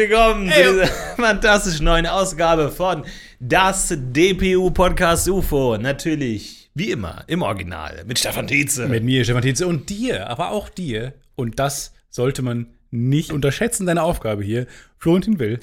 willkommen 0.00 0.48
Ey. 0.48 0.64
zu 0.64 0.72
dieser 0.72 0.86
fantastischen 1.16 1.84
neuen 1.84 2.06
Ausgabe 2.06 2.70
von 2.70 3.04
Das 3.38 3.94
DPU 3.94 4.70
Podcast 4.70 5.28
UFO. 5.28 5.76
Natürlich, 5.76 6.70
wie 6.74 6.90
immer, 6.90 7.22
im 7.26 7.42
Original 7.42 8.02
mit 8.06 8.18
Stefan 8.18 8.46
Tietze. 8.46 8.88
Mit 8.88 9.04
mir, 9.04 9.22
Stefan 9.24 9.42
Tietze, 9.42 9.66
und 9.66 9.90
dir, 9.90 10.30
aber 10.30 10.52
auch 10.52 10.70
dir. 10.70 11.12
Und 11.34 11.58
das 11.58 11.92
sollte 12.08 12.40
man 12.40 12.68
nicht 12.90 13.30
unterschätzen, 13.30 13.84
deine 13.84 14.02
Aufgabe 14.02 14.42
hier. 14.42 14.66
Florentin 14.96 15.38
Will. 15.38 15.60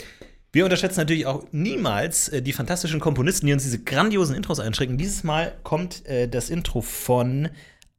Wir 0.51 0.65
unterschätzen 0.65 0.99
natürlich 0.99 1.25
auch 1.25 1.43
niemals 1.51 2.29
äh, 2.29 2.43
die 2.43 2.53
fantastischen 2.53 2.99
Komponisten, 2.99 3.47
die 3.47 3.53
uns 3.53 3.63
diese 3.63 3.79
grandiosen 3.79 4.35
Intros 4.35 4.59
einschränken. 4.59 4.99
Dieses 4.99 5.23
Mal 5.23 5.53
kommt 5.63 6.05
äh, 6.05 6.27
das 6.27 6.51
Intro 6.51 6.81
von 6.81 7.49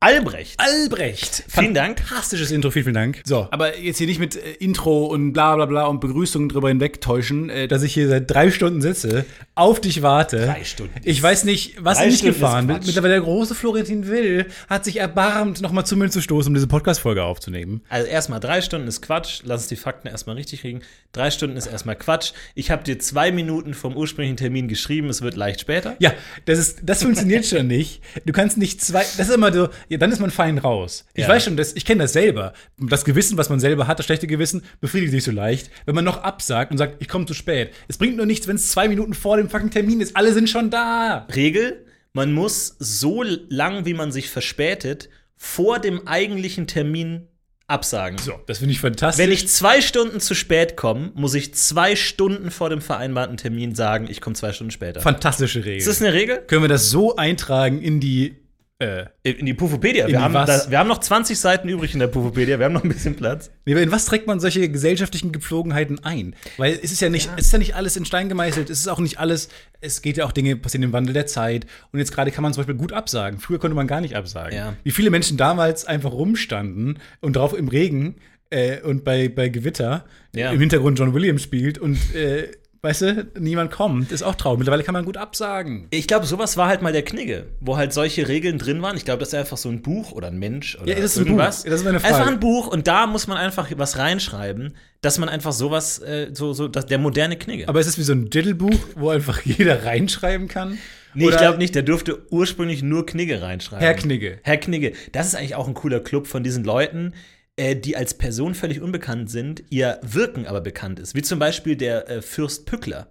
Albrecht. 0.01 0.55
Albrecht. 0.59 1.43
Vielen 1.49 1.75
Dank. 1.75 1.99
Fantastisches 1.99 2.53
Intro, 2.53 2.71
vielen, 2.71 2.85
vielen 2.85 2.95
Dank. 2.95 3.21
So, 3.25 3.49
aber 3.51 3.77
jetzt 3.77 3.99
hier 3.99 4.07
nicht 4.07 4.21
mit 4.21 4.37
äh, 4.37 4.53
Intro 4.61 5.07
und 5.07 5.33
bla 5.33 5.57
bla 5.57 5.67
bla 5.67 5.87
und 5.87 6.01
Begrüßungen 6.01 6.49
drüber 6.49 6.69
hinwegtäuschen, 6.69 7.51
äh, 7.51 7.67
dass 7.67 7.83
ich 7.83 7.95
hier 7.95 8.09
seit 8.09 8.31
drei 8.31 8.53
Stunden 8.53 8.81
sitze, 8.81 9.25
auf 9.57 9.81
dich 9.81 10.03
warte. 10.03 10.47
Drei 10.47 10.63
Stunden. 10.63 10.95
Ich 11.03 11.21
weiß 11.21 11.43
nicht, 11.43 11.83
was 11.83 11.99
Drei 11.99 12.07
nicht 12.07 12.19
Stunden 12.19 12.35
gefahren. 12.35 12.69
Quatsch. 12.69 12.87
Mittlerweile 12.87 13.15
der 13.15 13.23
große 13.23 13.57
Florentin 13.57 14.07
Will 14.07 14.47
hat 14.69 14.85
sich 14.85 15.01
erbarmt, 15.01 15.63
nochmal 15.63 15.85
zu 15.85 15.97
mir 15.97 16.09
zu 16.11 16.23
stoßen, 16.23 16.49
um 16.49 16.55
diese 16.55 16.69
Podcast-Folge 16.69 17.25
aufzunehmen. 17.25 17.83
Also 17.89 18.07
erstmal 18.07 18.39
drei 18.39 18.61
Stunden 18.61 18.87
ist 18.87 19.03
Quatsch. 19.03 19.41
Lass 19.43 19.63
uns 19.63 19.69
die 19.69 19.75
Fakten 19.75 20.07
erstmal 20.07 20.37
richtig 20.37 20.61
kriegen. 20.61 20.83
Drei 21.11 21.33
Stunden 21.33 21.57
ist 21.57 21.67
erstmal 21.67 21.97
Quatsch. 21.97 22.35
Ich 22.55 22.71
habe 22.71 22.85
dir 22.85 23.01
zwei 23.01 23.33
Minuten 23.33 23.75
vom 23.75 23.97
ursprünglichen 23.97 24.37
Termin 24.37 24.69
geschrieben. 24.69 25.09
Es 25.09 25.23
wird 25.23 25.35
leicht 25.35 25.61
später. 25.61 25.97
Ja, 25.99 26.13
das 26.45 26.61
ist, 26.61 26.79
das 26.85 27.03
funktioniert 27.03 27.47
schon 27.47 27.67
nicht. 27.67 28.01
Du 28.25 28.33
kannst 28.33 28.59
nicht 28.59 28.81
zwei, 28.81 29.01
das 29.01 29.29
ist 29.29 29.35
immer 29.35 29.53
so, 29.53 29.71
ja, 29.89 29.99
dann 29.99 30.13
ist 30.13 30.21
man 30.21 30.31
fein 30.31 30.59
raus. 30.59 31.05
Ich 31.15 31.23
Ja. 31.25 31.29
weiß 31.29 31.45
schon, 31.45 31.57
das, 31.57 31.75
ich 31.75 31.85
kenne 31.85 32.03
das 32.05 32.13
selber. 32.13 32.53
Das 32.79 33.05
Gewissen, 33.05 33.37
was 33.39 33.49
man 33.51 33.61
selber 33.61 33.87
hat, 33.87 33.99
das 33.99 34.07
schlechte 34.07 34.27
Gewissen, 34.27 34.63
befriedigt 34.81 35.13
sich 35.13 35.25
so 35.25 35.31
leicht, 35.33 35.71
wenn 35.87 35.95
man 35.95 36.05
noch 36.05 36.23
absagt 36.23 36.71
und 36.71 36.79
sagt, 36.79 36.97
ich 37.01 37.09
komme 37.09 37.27
zu 37.27 37.35
spät. 37.35 37.71
Es 37.89 37.99
bringt 37.99 38.17
nur 38.17 38.27
nichts, 38.27 38.47
wenn 38.49 38.57
es 38.57 38.69
zwei 38.71 38.89
Minuten 38.89 39.15
vor 39.15 39.37
dem 39.37 39.49
fucking 39.49 39.71
Termin 39.71 40.01
ist. 40.01 40.17
Alle 40.17 40.33
sind 40.33 40.49
schon 40.51 40.71
da. 40.71 41.27
Regel: 41.35 41.85
Man 42.13 42.33
muss 42.33 42.77
so 42.79 43.23
lang, 43.23 43.85
wie 43.87 43.95
man 43.95 44.13
sich 44.13 44.29
verspätet, 44.31 45.09
vor 45.37 45.79
dem 45.79 46.07
eigentlichen 46.09 46.67
Termin 46.67 47.29
absagen. 47.69 48.17
So, 48.19 48.33
das 48.47 48.59
finde 48.59 48.73
ich 48.73 48.81
fantastisch. 48.81 49.23
Wenn 49.23 49.31
ich 49.31 49.47
zwei 49.47 49.83
Stunden 49.83 50.21
zu 50.21 50.35
spät 50.35 50.75
komme, 50.75 51.13
muss 51.15 51.35
ich 51.35 51.53
zwei 51.55 51.97
Stunden 51.97 52.51
vor 52.51 52.71
dem 52.71 52.81
vereinbarten 52.81 53.37
Termin 53.37 53.75
sagen, 53.75 54.09
ich 54.11 54.23
komme 54.23 54.35
zwei 54.35 54.55
Stunden 54.55 54.71
später. 54.71 55.01
Fantastische 55.03 55.61
Regel. 55.67 55.77
Ist 55.77 55.87
das 55.87 56.01
eine 56.01 56.15
Regel? 56.15 56.39
Können 56.47 56.63
wir 56.63 56.69
das 56.69 56.89
so 56.89 57.17
eintragen 57.17 57.83
in 57.83 58.01
die, 58.01 58.38
äh, 58.81 59.07
In 59.25 59.47
die 59.47 59.55
Pufopedia. 59.55 60.07
In 60.07 60.13
Wir 60.13 60.19
die 60.19 60.23
haben, 60.25 60.33
da, 60.35 60.71
wir 60.71 60.79
haben 60.79 60.87
noch 60.89 60.99
20 61.01 61.39
Seiten 61.39 61.69
übrig 61.69 61.95
in 61.95 62.01
der 62.01 62.07
Pufopedia. 62.07 62.59
Wir 62.59 62.67
haben 62.67 62.73
noch 62.73 62.85
ein 62.85 62.89
bisschen 62.89 63.17
Platz. 63.17 63.51
Nee, 63.65 63.73
in 63.81 63.91
was 63.91 64.05
trägt 64.07 64.27
man 64.27 64.39
solche 64.41 64.69
gesellschaftlichen 64.69 65.33
Gepflogenheiten 65.33 65.99
ein? 66.05 66.37
Weil 66.59 66.79
es 66.83 66.93
ist 66.93 67.01
ja 67.01 67.09
nicht, 67.09 67.29
es 67.37 67.47
ist 67.47 67.53
ja 67.53 67.59
nicht 67.59 67.75
alles 67.75 67.97
in 67.97 68.05
Stein 68.05 68.29
gemeißelt, 68.29 68.71
es 68.71 68.79
ist 68.81 68.89
auch 68.89 69.01
nicht 69.01 69.19
alles, 69.19 69.49
es 69.81 70.01
geht 70.03 70.17
ja 70.17 70.25
auch 70.27 70.33
Dinge 70.33 70.57
passieren 70.57 70.85
im 70.85 70.93
Wandel 70.93 71.13
der 71.13 71.27
Zeit. 71.27 71.67
Und 71.93 71.99
jetzt 71.99 72.13
gerade 72.13 72.31
kann 72.31 72.43
man 72.43 72.53
zum 72.53 72.61
Beispiel 72.63 72.77
gut 72.77 72.93
absagen. 72.93 73.41
Früher 73.41 73.59
konnte 73.59 73.75
man 73.75 73.87
gar 73.89 74.01
nicht 74.01 74.15
absagen. 74.15 74.57
Ja. 74.57 74.75
Wie 74.85 74.91
viele 74.93 75.11
Menschen 75.11 75.37
damals 75.37 75.85
einfach 75.85 76.13
rumstanden 76.13 76.99
und 77.21 77.35
drauf 77.37 77.55
im 77.59 77.69
Regen 77.69 78.17
äh, 78.51 78.81
und 78.81 79.05
bei, 79.05 79.29
bei 79.29 79.49
Gewitter 79.49 80.05
Ja. 80.35 80.53
im 80.53 80.61
Hintergrund 80.61 80.99
John 80.99 81.15
Williams 81.15 81.43
spielt 81.43 81.79
und 81.79 81.99
äh, 82.15 82.49
weißt 82.83 83.03
du, 83.03 83.27
niemand 83.39 83.71
kommt, 83.71 84.13
ist 84.13 84.23
auch 84.23 84.35
traurig. 84.37 84.59
Mittlerweile 84.61 84.83
kann 84.85 84.93
man 84.93 85.05
gut 85.05 85.17
absagen. 85.17 85.87
Ich 85.91 86.07
glaube, 86.07 86.27
sowas 86.27 86.57
war 86.57 86.69
halt 86.69 86.81
mal 86.83 86.93
der 86.93 87.03
Knigge, 87.03 87.47
wo 87.61 87.77
halt 87.77 87.93
solche 87.93 88.29
Regeln 88.29 88.59
drin 88.59 88.83
waren. 88.83 88.97
Ich 88.97 89.05
glaube, 89.05 89.21
das 89.21 89.29
ist 89.29 89.35
einfach 89.35 89.57
so 89.57 89.69
ein 89.69 89.83
Buch 89.83 90.13
oder 90.13 90.29
ein 90.29 90.39
Mensch 90.39 90.77
oder 90.77 90.89
Ja, 90.89 90.95
das 90.95 91.05
ist 91.05 91.17
ein 91.19 91.27
irgendwas. 91.27 91.63
Buch. 91.65 91.71
Das 91.71 91.81
ist 91.81 91.85
meine 91.85 92.01
Frage. 92.01 92.15
Einfach 92.15 92.29
ein 92.29 92.41
Buch 92.41 92.67
und 92.69 92.87
da 92.87 93.07
muss 93.07 93.27
man 93.27 93.37
einfach 93.37 93.69
was 93.77 93.99
reinschreiben, 93.99 94.75
dass 95.01 95.19
man 95.19 95.29
einfach 95.29 95.53
sowas, 95.53 95.99
äh, 96.01 96.31
so, 96.33 96.53
so, 96.53 96.69
das, 96.69 96.87
der 96.87 96.99
moderne 96.99 97.37
Knigge. 97.37 97.69
Aber 97.69 97.81
es 97.81 97.87
ist 97.87 97.99
wie 97.99 98.03
so 98.03 98.13
ein 98.13 98.31
Diddle-Buch, 98.31 98.79
wo 98.97 99.11
einfach 99.11 99.41
jeder 99.45 99.85
reinschreiben 99.85 100.49
kann. 100.49 100.79
nee, 101.15 101.23
ich 101.25 101.29
Oder- 101.29 101.39
glaube 101.39 101.59
nicht, 101.59 101.75
der 101.75 101.83
durfte 101.83 102.23
ursprünglich 102.31 102.83
nur 102.83 103.07
Knigge 103.07 103.43
reinschreiben. 103.43 103.85
Herr 103.85 103.95
Knigge. 103.95 104.39
Herr 104.43 104.57
Knigge. 104.57 104.93
Das 105.13 105.27
ist 105.27 105.35
eigentlich 105.35 105.55
auch 105.57 105.67
ein 105.69 105.75
cooler 105.75 106.01
Club 106.01 106.27
von 106.27 106.43
diesen 106.43 106.65
Leuten, 106.65 107.13
äh, 107.59 107.75
die 107.77 107.97
als 107.97 108.15
Person 108.15 108.55
völlig 108.55 108.81
unbekannt 108.81 109.31
sind, 109.31 109.63
ihr 109.71 109.99
Wirken 110.03 110.47
aber 110.47 110.61
bekannt 110.61 110.99
ist. 111.01 111.15
Wie 111.15 111.23
zum 111.23 111.39
Beispiel 111.39 111.77
der 111.77 112.09
äh, 112.09 112.23
Fürst 112.23 112.65
Pückler. 112.67 113.09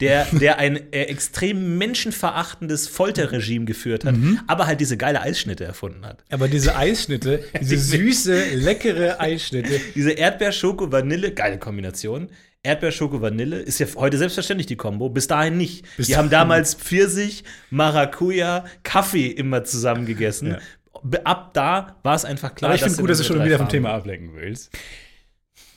Der, 0.00 0.26
der 0.32 0.58
ein 0.58 0.76
äh, 0.92 1.02
extrem 1.06 1.76
menschenverachtendes 1.76 2.86
Folterregime 2.86 3.64
geführt 3.64 4.04
hat, 4.04 4.14
Mhm. 4.16 4.38
aber 4.46 4.66
halt 4.68 4.80
diese 4.80 4.96
geile 4.96 5.20
Eisschnitte 5.22 5.64
erfunden 5.64 6.06
hat. 6.06 6.22
Aber 6.30 6.46
diese 6.46 6.76
Eisschnitte, 6.76 7.42
diese 7.60 7.76
süße, 7.78 8.54
leckere 8.54 9.18
Eisschnitte, 9.20 9.80
Diese 9.96 10.12
Erdbeer-Schoko-Vanille, 10.12 11.32
geile 11.32 11.58
Kombination. 11.58 12.28
Erdbeer-Schoko-Vanille 12.62 13.58
ist 13.60 13.78
ja 13.80 13.86
heute 13.96 14.18
selbstverständlich 14.18 14.66
die 14.66 14.76
Kombo, 14.76 15.08
bis 15.08 15.26
dahin 15.26 15.56
nicht. 15.56 15.84
Bis 15.96 16.06
die 16.08 16.16
haben 16.16 16.28
dahin 16.30 16.48
damals 16.48 16.74
Pfirsich, 16.74 17.44
Maracuja, 17.70 18.64
Kaffee 18.82 19.26
immer 19.28 19.64
zusammen 19.64 20.06
gegessen. 20.06 20.50
Ja. 20.52 20.58
Ab 21.24 21.54
da 21.54 21.96
war 22.02 22.14
es 22.14 22.24
einfach 22.24 22.54
klar, 22.54 22.70
Aber 22.70 22.76
ich 22.76 22.82
finde 22.82 23.00
gut, 23.00 23.10
dass 23.10 23.18
du 23.18 23.24
schon 23.24 23.44
wieder 23.44 23.58
vom 23.58 23.68
Thema 23.68 23.92
ablenken 23.92 24.34
willst. 24.34 24.70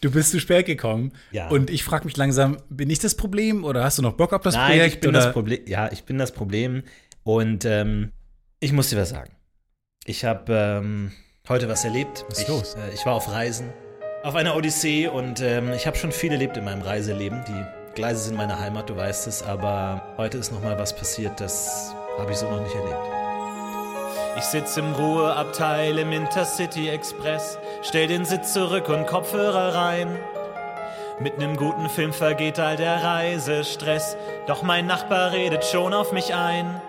Du 0.02 0.10
bist 0.10 0.32
zu 0.32 0.40
spät 0.40 0.66
gekommen. 0.66 1.12
Ja. 1.32 1.48
Und 1.50 1.70
ich 1.70 1.84
frage 1.84 2.06
mich 2.06 2.18
langsam, 2.18 2.58
bin 2.70 2.90
ich 2.90 3.00
das 3.00 3.16
Problem 3.16 3.64
oder 3.64 3.84
hast 3.84 4.00
du 4.00 4.02
noch 4.02 4.14
Bock 4.14 4.34
auf 4.34 4.42
das 4.42 4.56
Nein, 4.56 4.72
Projekt? 4.72 4.96
ich 4.96 5.00
bin 5.00 5.10
oder? 5.12 5.20
das 5.20 5.34
Problem. 5.34 5.60
Ja, 5.68 5.92
ich 5.92 6.04
bin 6.04 6.18
das 6.18 6.32
Problem. 6.32 6.84
Und 7.24 7.66
ähm, 7.66 8.12
ich 8.60 8.74
muss 8.74 8.90
dir 8.90 8.98
was 8.98 9.10
sagen. 9.10 9.32
Ich 10.06 10.26
habe 10.26 10.54
ähm, 10.54 11.12
heute 11.48 11.70
was 11.70 11.86
erlebt. 11.86 12.26
Was 12.30 12.40
ist 12.40 12.44
ich, 12.44 12.50
los? 12.50 12.74
Äh, 12.76 12.94
ich 12.96 13.06
war 13.06 13.14
auf 13.14 13.32
Reisen, 13.32 13.72
auf 14.24 14.34
einer 14.34 14.56
Odyssee 14.56 15.08
und 15.08 15.40
ähm, 15.42 15.72
ich 15.74 15.86
habe 15.86 15.98
schon 15.98 16.12
viel 16.12 16.32
erlebt 16.32 16.58
in 16.58 16.66
meinem 16.66 16.82
Reiseleben. 16.82 17.44
Die 17.48 17.94
Gleise 17.94 18.24
sind 18.24 18.36
meine 18.36 18.60
Heimat, 18.60 18.90
du 18.90 18.96
weißt 18.96 19.28
es. 19.28 19.44
Aber 19.44 20.02
heute 20.18 20.40
ist 20.40 20.52
noch 20.52 20.64
mal 20.64 20.80
was 20.80 20.96
passiert, 20.96 21.40
das 21.40 21.94
habe 22.18 22.32
ich 22.32 22.38
so 22.38 22.50
noch 22.50 22.62
nicht 22.62 22.74
erlebt. 22.74 23.21
Ich 24.38 24.44
sitze 24.44 24.80
im 24.80 24.94
Ruheabteil 24.94 26.00
im 26.00 26.12
Intercity 26.14 26.90
Express, 26.90 27.60
stell 27.82 28.08
den 28.08 28.24
Sitz 28.24 28.54
zurück 28.54 28.88
und 28.88 29.06
Kopfhörer 29.06 29.76
rein. 29.76 30.18
Mit 31.20 31.38
nem 31.38 31.58
guten 31.58 31.90
Film 31.90 32.14
vergeht 32.14 32.58
all 32.58 32.78
der 32.78 33.04
Reisestress, 33.04 34.16
doch 34.48 34.64
mein 34.64 34.88
Nachbar 34.88 35.34
redet 35.34 35.66
schon 35.66 35.94
auf 35.94 36.14
mich 36.14 36.34
ein. 36.34 36.82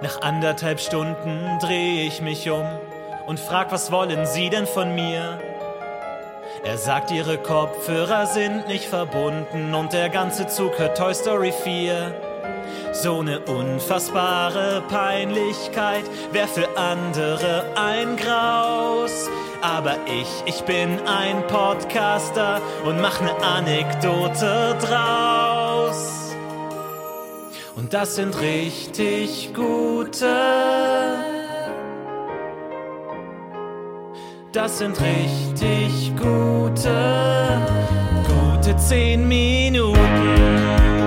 Nach 0.00 0.22
anderthalb 0.22 0.80
Stunden 0.80 1.58
dreh 1.60 2.06
ich 2.06 2.22
mich 2.22 2.48
um 2.50 2.66
und 3.26 3.38
frag, 3.38 3.70
was 3.70 3.92
wollen 3.92 4.26
Sie 4.26 4.48
denn 4.48 4.66
von 4.66 4.94
mir? 4.94 5.38
Er 6.64 6.78
sagt, 6.78 7.10
Ihre 7.10 7.38
Kopfhörer 7.38 8.26
sind 8.26 8.68
nicht 8.68 8.86
verbunden 8.86 9.74
und 9.74 9.92
der 9.92 10.08
ganze 10.08 10.46
Zug 10.46 10.78
hört 10.78 10.96
Toy 10.96 11.14
Story 11.14 11.52
4. 11.52 12.31
So 12.92 13.22
ne 13.22 13.40
unfassbare 13.40 14.82
Peinlichkeit 14.88 16.04
wär 16.32 16.46
für 16.46 16.68
andere 16.76 17.64
ein 17.74 18.16
Graus. 18.16 19.30
Aber 19.62 19.96
ich, 20.06 20.28
ich 20.44 20.62
bin 20.64 21.00
ein 21.06 21.46
Podcaster 21.46 22.60
und 22.84 23.00
mach 23.00 23.20
ne 23.20 23.34
Anekdote 23.42 24.76
draus. 24.80 26.34
Und 27.76 27.94
das 27.94 28.16
sind 28.16 28.38
richtig 28.40 29.54
gute. 29.54 30.26
Das 34.52 34.78
sind 34.78 35.00
richtig 35.00 36.12
gute, 36.16 36.92
gute 38.28 38.76
zehn 38.76 39.26
Minuten. 39.26 41.01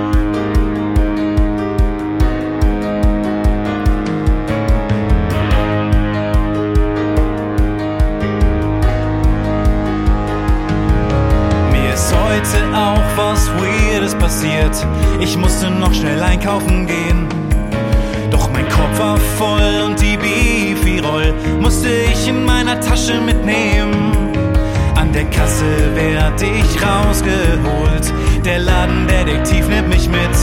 Musste 15.56 15.70
noch 15.70 15.94
schnell 15.94 16.22
einkaufen 16.22 16.86
gehen. 16.86 17.26
Doch 18.30 18.50
mein 18.52 18.68
Kopf 18.68 18.98
war 18.98 19.16
voll 19.38 19.84
und 19.86 19.98
die 19.98 20.18
Bifi-Roll 20.18 21.32
musste 21.62 21.88
ich 21.88 22.28
in 22.28 22.44
meiner 22.44 22.78
Tasche 22.78 23.18
mitnehmen. 23.22 24.12
An 24.96 25.10
der 25.14 25.24
Kasse 25.30 25.64
werd 25.94 26.42
ich 26.42 26.82
rausgeholt. 26.82 28.12
Der 28.44 28.58
Ladendetektiv 28.58 29.66
nimmt 29.68 29.88
mich 29.88 30.10
mit. 30.10 30.36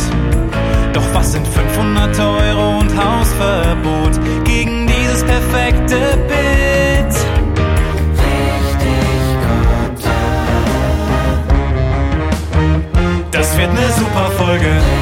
Doch 0.93 1.05
was 1.13 1.33
sind 1.33 1.47
500 1.47 2.19
Euro 2.19 2.79
und 2.79 2.91
Hausverbot 2.97 4.19
gegen 4.45 4.87
dieses 4.87 5.23
perfekte 5.23 6.17
Bild? 6.27 7.15
Das 13.29 13.55
wird 13.59 13.69
eine 13.69 13.91
super 13.91 14.31
Folge. 14.37 14.92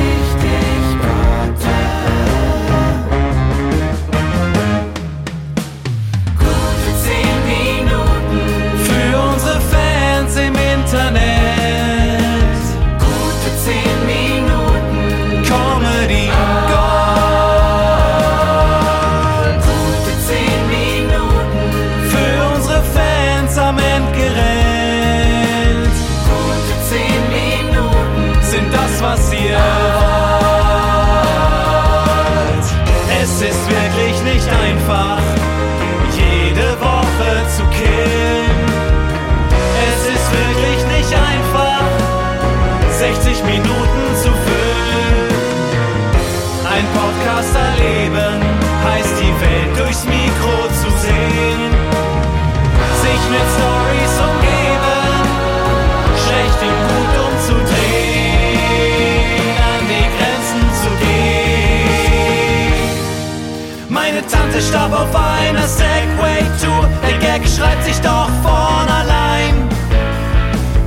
Starb 64.62 64.94
auf 64.94 65.16
einer 65.16 65.68
Segway-Tour. 65.68 66.90
Der 67.08 67.18
Gag 67.18 67.48
schreibt 67.48 67.84
sich 67.84 68.00
doch 68.02 68.30
von 68.44 68.88
allein. 68.88 69.68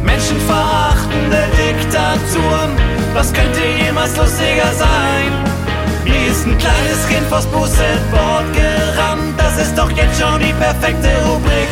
Menschenverachtende 0.02 1.42
Diktaturen, 1.56 2.70
was 3.14 3.32
könnte 3.32 3.60
jemals 3.84 4.16
lustiger 4.16 4.72
sein? 4.76 5.32
Mir 6.04 6.30
ist 6.30 6.46
ein 6.46 6.56
kleines 6.58 7.08
Kind 7.08 7.26
vors 7.28 7.46
Bussetboard 7.46 8.52
gerannt, 8.52 9.34
das 9.38 9.58
ist 9.58 9.76
doch 9.76 9.90
jetzt 9.90 10.20
schon 10.20 10.38
die 10.40 10.52
perfekte 10.52 11.08
Rubrik. 11.26 11.68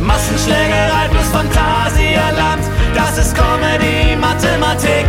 Massenschlägerei 0.00 1.08
plus 1.10 1.28
Phantasialand, 1.28 2.62
das 2.94 3.18
ist 3.18 3.34
Comedy, 3.36 4.16
Mathematik. 4.16 5.06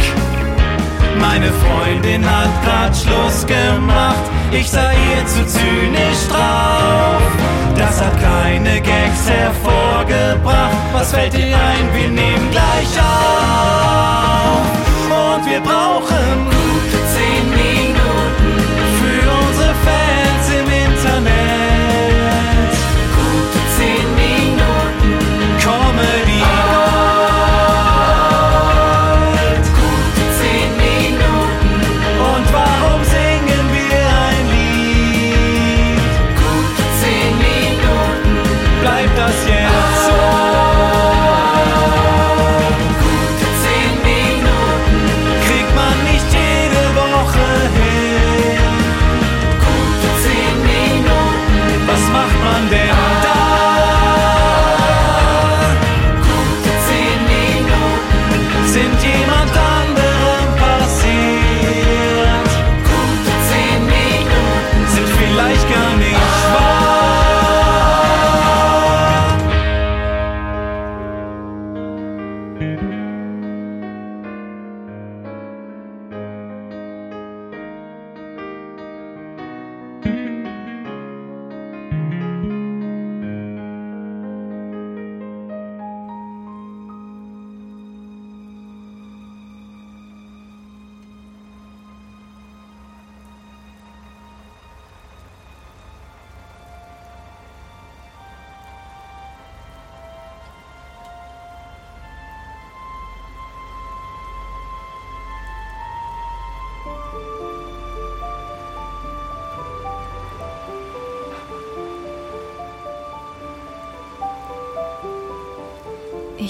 Meine 1.19 1.51
Freundin 1.51 2.25
hat 2.25 2.63
grad 2.63 2.95
Schluss 2.95 3.45
gemacht, 3.45 4.25
ich 4.51 4.69
sah 4.69 4.91
ihr 4.91 5.25
zu 5.25 5.45
zynisch 5.45 6.27
drauf. 6.29 7.21
Das 7.77 8.01
hat 8.01 8.13
keine 8.21 8.81
Gags 8.81 9.29
hervorgebracht. 9.29 10.75
Was 10.93 11.11
fällt 11.13 11.33
dir 11.33 11.55
ein? 11.55 11.93
Wir 11.93 12.09
nehmen 12.09 12.51
gleich 12.51 12.99
auf. 12.99 14.61
Und 15.09 15.45
wir 15.49 15.61
brauchen 15.61 16.45
gute 16.45 16.99
zehn 17.13 17.49
Minuten 17.49 18.00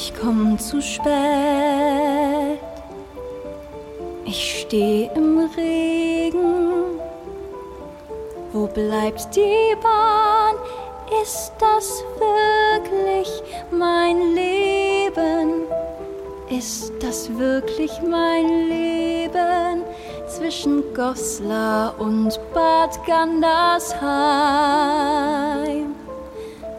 Ich 0.04 0.12
komm 0.20 0.58
zu 0.58 0.82
spät. 0.82 1.12
Ich 4.26 4.62
steh 4.62 5.12
im 5.14 5.48
Regen. 5.56 7.00
Wo 8.52 8.66
bleibt 8.66 9.36
die 9.36 9.76
Bahn? 9.84 10.56
Ist 11.22 11.52
das 11.60 12.04
wirklich 12.18 13.44
mein 13.70 14.34
Leben? 14.34 15.68
Ist 16.50 16.94
das 17.00 17.30
wirklich 17.38 17.92
mein 18.02 18.70
Leben? 18.70 19.84
Zwischen 20.26 20.96
Goslar 20.96 21.94
und 22.00 22.40
Bad 22.56 23.06
Gandersheim. 23.06 24.02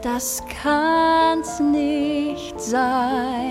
Das 0.02 0.42
kann's 0.62 1.58
nicht 1.58 2.60
sein. 2.60 3.41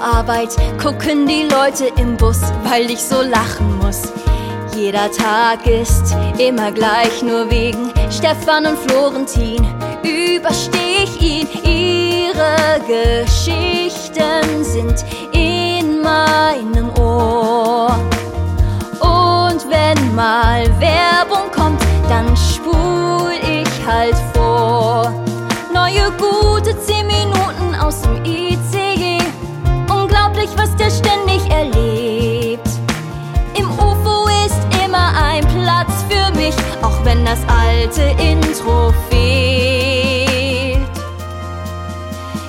Arbeit 0.00 0.56
gucken 0.82 1.26
die 1.26 1.44
Leute 1.44 1.90
im 2.00 2.16
Bus, 2.16 2.40
weil 2.64 2.90
ich 2.90 3.02
so 3.02 3.22
lachen 3.22 3.78
muss. 3.78 4.02
Jeder 4.74 5.10
Tag 5.10 5.66
ist 5.66 6.14
immer 6.38 6.70
gleich, 6.70 7.22
nur 7.22 7.50
wegen 7.50 7.90
Stefan 8.10 8.66
und 8.66 8.78
Florentin 8.78 9.66
übersteh 10.02 11.04
ich 11.04 11.22
ihn. 11.22 11.48
Ihre 11.64 12.80
Geschichten 12.86 14.62
sind 14.62 15.04
in 15.32 16.00
meinem 16.00 16.90
Ohr. 16.98 17.98
Und 19.00 19.68
wenn 19.68 20.14
mal 20.14 20.64
Werbung 20.78 21.50
kommt, 21.52 21.82
dann 22.08 22.36
spul 22.36 23.32
ich 23.42 23.86
halt 23.86 24.16
vor. 24.34 25.12
Neue 25.74 26.12
gute 26.18 26.78
10 26.78 27.06
Minuten 27.06 27.74
aus 27.80 28.02
dem 28.02 28.24
ICE. 28.24 28.57
Unglaublich, 30.48 30.56
was 30.56 30.76
der 30.76 30.90
ständig 30.90 31.50
erlebt. 31.50 32.68
Im 33.56 33.70
UFO 33.70 34.26
ist 34.46 34.84
immer 34.84 35.12
ein 35.22 35.46
Platz 35.46 36.04
für 36.08 36.36
mich, 36.36 36.54
auch 36.82 37.04
wenn 37.04 37.24
das 37.24 37.40
alte 37.48 38.02
Intro 38.22 38.92
fehlt. 39.10 40.78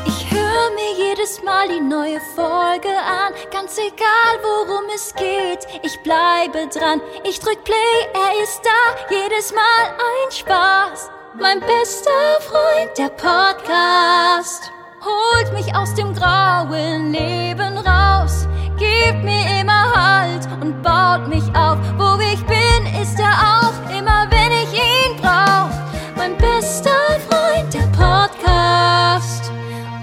Ich 0.06 0.32
höre 0.32 0.70
mir 0.76 1.08
jedes 1.10 1.44
Mal 1.44 1.68
die 1.68 1.82
neue 1.82 2.20
Folge 2.36 2.90
an, 2.90 3.34
ganz 3.52 3.78
egal 3.78 4.40
worum 4.42 4.86
es 4.94 5.14
geht. 5.16 5.68
Ich 5.84 6.00
bleibe 6.02 6.68
dran, 6.68 7.02
ich 7.24 7.40
drück 7.40 7.64
Play, 7.64 7.76
er 8.14 8.44
ist 8.44 8.62
da, 8.64 9.16
jedes 9.16 9.54
Mal 9.54 9.86
ein 9.88 10.32
Spaß. 10.32 11.12
Mein 11.40 11.60
bester 11.60 12.42
Freund, 12.42 12.98
der 12.98 13.10
Podcast, 13.10 14.72
holt 15.02 15.54
mich 15.54 15.74
aus 15.76 15.94
dem 15.96 16.14
grauen 16.14 17.12
Leben 17.12 17.78
raus, 17.78 18.48
gibt 18.78 19.24
mir 19.24 19.62
immer 19.62 19.94
Halt 19.96 20.48
und 20.62 20.82
baut 20.82 21.28
mich 21.28 21.44
auf. 21.56 21.78
Wo 21.98 22.20
ich 22.22 22.44
bin, 22.46 23.02
ist 23.02 23.20
er 23.20 23.32
auch, 23.32 23.98
immer 23.98 24.28
wenn 24.30 24.52
ich 24.52 24.74
ihn 24.74 25.18
brauch. 25.22 25.70
Mein 26.16 26.38
bester 26.38 26.92
Freund, 27.30 27.74
der 27.74 27.88
Podcast 27.98 29.52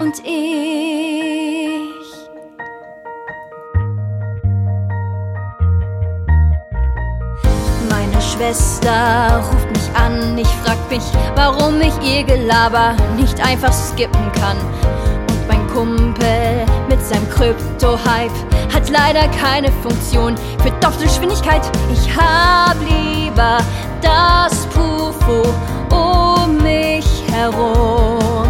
und 0.00 0.18
ich. 0.24 1.06
Meine 7.90 8.20
Schwester 8.20 9.42
ruft 9.50 9.70
mich 9.70 9.75
an, 9.96 10.36
ich 10.36 10.48
frag 10.64 10.78
mich, 10.90 11.02
warum 11.34 11.80
ich 11.80 11.94
ihr 12.02 12.24
Gelaber 12.24 12.94
nicht 13.16 13.40
einfach 13.40 13.72
skippen 13.72 14.30
kann. 14.32 14.56
Und 15.28 15.48
mein 15.48 15.66
Kumpel 15.68 16.66
mit 16.88 17.04
seinem 17.04 17.28
Krypto-Hype 17.30 18.32
hat 18.74 18.90
leider 18.90 19.28
keine 19.28 19.70
Funktion 19.82 20.34
für 20.62 20.70
Doppelgeschwindigkeit. 20.80 21.62
Ich 21.92 22.08
hab 22.16 22.76
lieber 22.80 23.58
das 24.02 24.66
Pufo 24.66 25.42
um 25.90 26.56
mich 26.58 27.06
herum. 27.32 28.46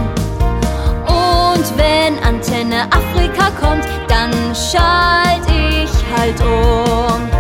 Und 1.07 1.77
wenn 1.77 2.19
Antenne 2.25 2.85
Afrika 2.91 3.51
kommt, 3.61 3.85
dann 4.09 4.33
schalt 4.55 5.43
ich 5.49 5.91
halt 6.17 6.41
um. 6.41 7.36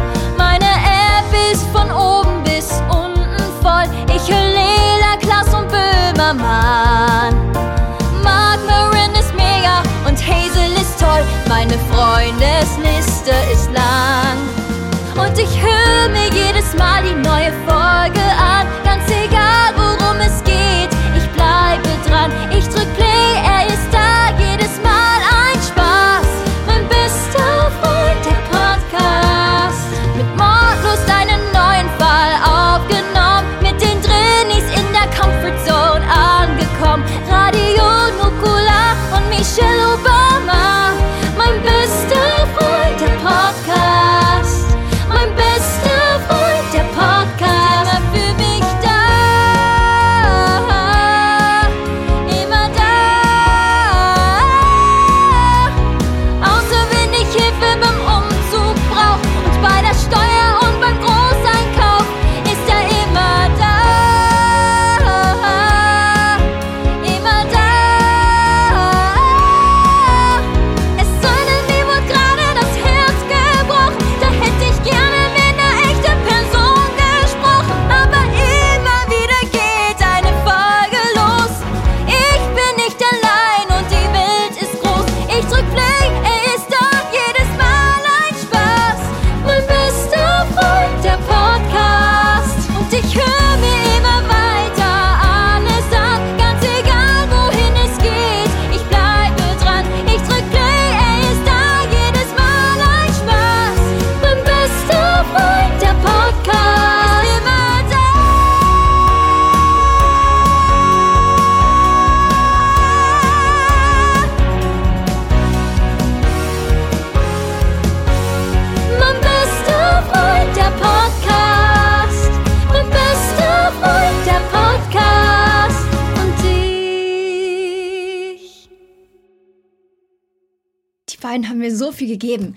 Viel 131.97 132.09
gegeben. 132.09 132.57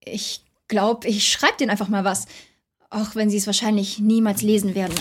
Ich 0.00 0.42
glaube, 0.68 1.06
ich 1.08 1.28
schreibe 1.28 1.56
denen 1.58 1.70
einfach 1.70 1.88
mal 1.88 2.04
was. 2.04 2.26
Auch 2.90 3.14
wenn 3.14 3.30
sie 3.30 3.36
es 3.36 3.46
wahrscheinlich 3.46 3.98
niemals 3.98 4.42
lesen 4.42 4.74
werden. 4.74 4.94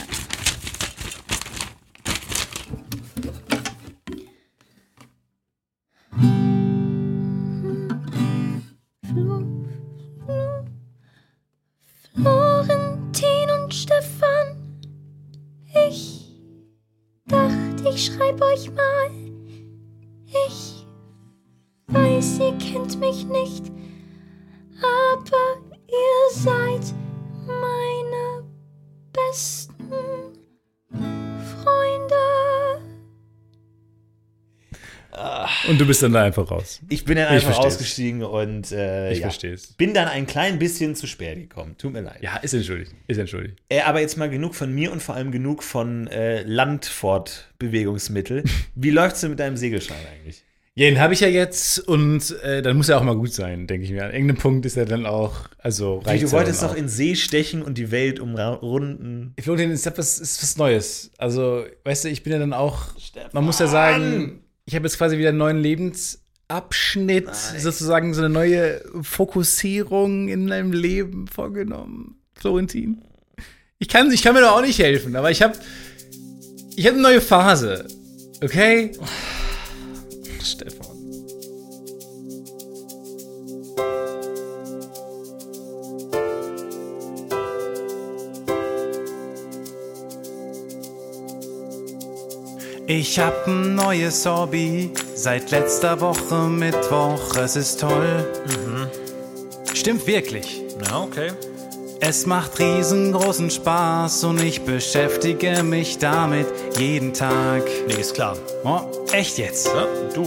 Florentin 12.15 13.51
und 13.63 13.74
Stefan. 13.74 14.81
Ich 15.88 16.31
dachte, 17.27 17.89
ich 17.93 18.05
schreib 18.05 18.41
euch 18.41 18.71
mal. 18.71 19.12
Ich 20.47 20.75
weiß, 21.87 22.39
ihr 22.39 22.57
kennt 22.57 22.99
mich 22.99 23.25
nicht, 23.25 23.71
aber 24.81 25.61
ihr 25.87 26.29
seid 26.33 26.93
meine 27.45 28.43
besten 29.13 29.91
Freunde. 30.91 32.15
Und 35.69 35.79
du 35.79 35.85
bist 35.87 36.03
dann 36.03 36.11
da 36.11 36.23
einfach 36.23 36.51
raus. 36.51 36.81
Ich 36.89 37.05
bin 37.05 37.15
dann 37.15 37.27
Ich 37.27 37.31
einfach 37.45 37.53
versteh's. 37.55 37.75
ausgestiegen 37.75 38.21
und 38.23 38.69
äh, 38.73 39.13
Ich 39.13 39.19
ja, 39.19 39.27
versteh's. 39.27 39.71
bin 39.73 39.93
dann 39.93 40.09
ein 40.09 40.27
klein 40.27 40.59
bisschen 40.59 40.93
zu 40.95 41.07
spät 41.07 41.37
gekommen. 41.37 41.75
Tut 41.77 41.93
mir 41.93 42.01
leid. 42.01 42.17
Ja, 42.21 42.35
ist 42.37 42.53
entschuldigt. 42.53 42.91
Ist 43.07 43.17
entschuldigt. 43.17 43.57
Äh, 43.69 43.79
aber 43.81 44.01
jetzt 44.01 44.17
mal 44.17 44.29
genug 44.29 44.53
von 44.55 44.73
mir 44.75 44.91
und 44.91 45.01
vor 45.01 45.15
allem 45.15 45.31
genug 45.31 45.63
von 45.63 46.07
äh, 46.07 46.41
Landfortbewegungsmittel. 46.43 48.43
Wie 48.75 48.89
läuft's 48.91 49.21
denn 49.21 49.29
mit 49.31 49.39
deinem 49.39 49.55
Segelschein 49.57 49.97
eigentlich? 50.13 50.43
Ja, 50.77 50.89
den 50.89 51.00
habe 51.00 51.13
ich 51.13 51.22
ja 51.22 51.29
jetzt 51.29 51.79
und 51.79 52.38
äh, 52.41 52.62
dann 52.62 52.75
muss 52.75 52.89
er 52.89 52.98
auch 52.98 53.03
mal 53.03 53.15
gut 53.15 53.32
sein, 53.32 53.65
denke 53.65 53.86
ich 53.86 53.91
mir. 53.91 54.03
An 54.03 54.12
irgendeinem 54.12 54.39
Punkt 54.39 54.65
ist 54.65 54.75
er 54.75 54.84
dann 54.84 55.05
auch, 55.05 55.48
also 55.58 56.00
reicht 56.00 56.25
du 56.25 56.32
wolltest 56.34 56.63
doch 56.63 56.75
in 56.75 56.89
See 56.89 57.15
stechen 57.15 57.62
und 57.62 57.77
die 57.77 57.91
Welt 57.91 58.20
umrunden. 58.20 59.34
Florentin, 59.39 59.72
ist 59.72 59.88
etwas, 59.88 60.20
ist 60.20 60.44
was 60.44 60.58
Neues. 60.58 61.12
Also, 61.17 61.63
weißt 61.86 62.03
du, 62.03 62.10
ich 62.10 62.24
bin 62.24 62.34
ja 62.34 62.39
dann 62.39 62.51
auch, 62.51 62.89
man 63.32 63.46
muss 63.46 63.60
ja 63.60 63.67
sagen, 63.67 64.41
ich 64.65 64.75
habe 64.75 64.86
jetzt 64.86 64.98
quasi 64.98 65.17
wieder 65.17 65.29
einen 65.29 65.38
neuen 65.38 65.60
Lebensabschnitt, 65.60 67.34
sozusagen 67.58 68.13
so 68.13 68.20
eine 68.20 68.29
neue 68.29 68.82
Fokussierung 69.01 70.27
in 70.27 70.46
meinem 70.48 70.74
Leben 70.74 71.27
vorgenommen. 71.27 72.17
Florentin. 72.34 73.01
Ich 73.79 73.88
kann, 73.88 74.12
ich 74.12 74.22
kann 74.22 74.34
mir 74.34 74.41
doch 74.41 74.58
auch 74.58 74.62
nicht 74.62 74.79
helfen, 74.79 75.15
aber 75.15 75.32
ich 75.32 75.41
habe 75.41 75.58
ich 76.75 76.86
hab 76.86 76.96
eine 76.96 77.01
neue 77.01 77.22
Phase. 77.22 77.88
Okay? 78.41 78.91
Stefan. 80.45 80.95
Ich 92.87 93.19
hab 93.19 93.47
ein 93.47 93.73
neues 93.73 94.25
Hobby 94.27 94.91
seit 95.15 95.49
letzter 95.49 95.99
Woche 95.99 96.35
Mittwoch. 96.47 97.35
Es 97.35 97.55
ist 97.55 97.79
toll. 97.79 98.27
Stimmt 99.73 100.05
wirklich. 100.05 100.61
Ja, 100.85 101.01
okay. 101.01 101.31
Es 102.01 102.25
macht 102.25 102.59
riesengroßen 102.59 103.49
Spaß 103.49 104.25
und 104.25 104.41
ich 104.43 104.63
beschäftige 104.63 105.63
mich 105.63 105.97
damit 105.97 106.47
jeden 106.77 107.13
Tag. 107.13 107.63
Nee, 107.87 108.01
ist 108.01 108.13
klar. 108.13 108.37
Oh, 108.63 108.81
echt 109.11 109.37
jetzt? 109.37 109.67
Ja, 109.67 109.87
du. 110.13 110.25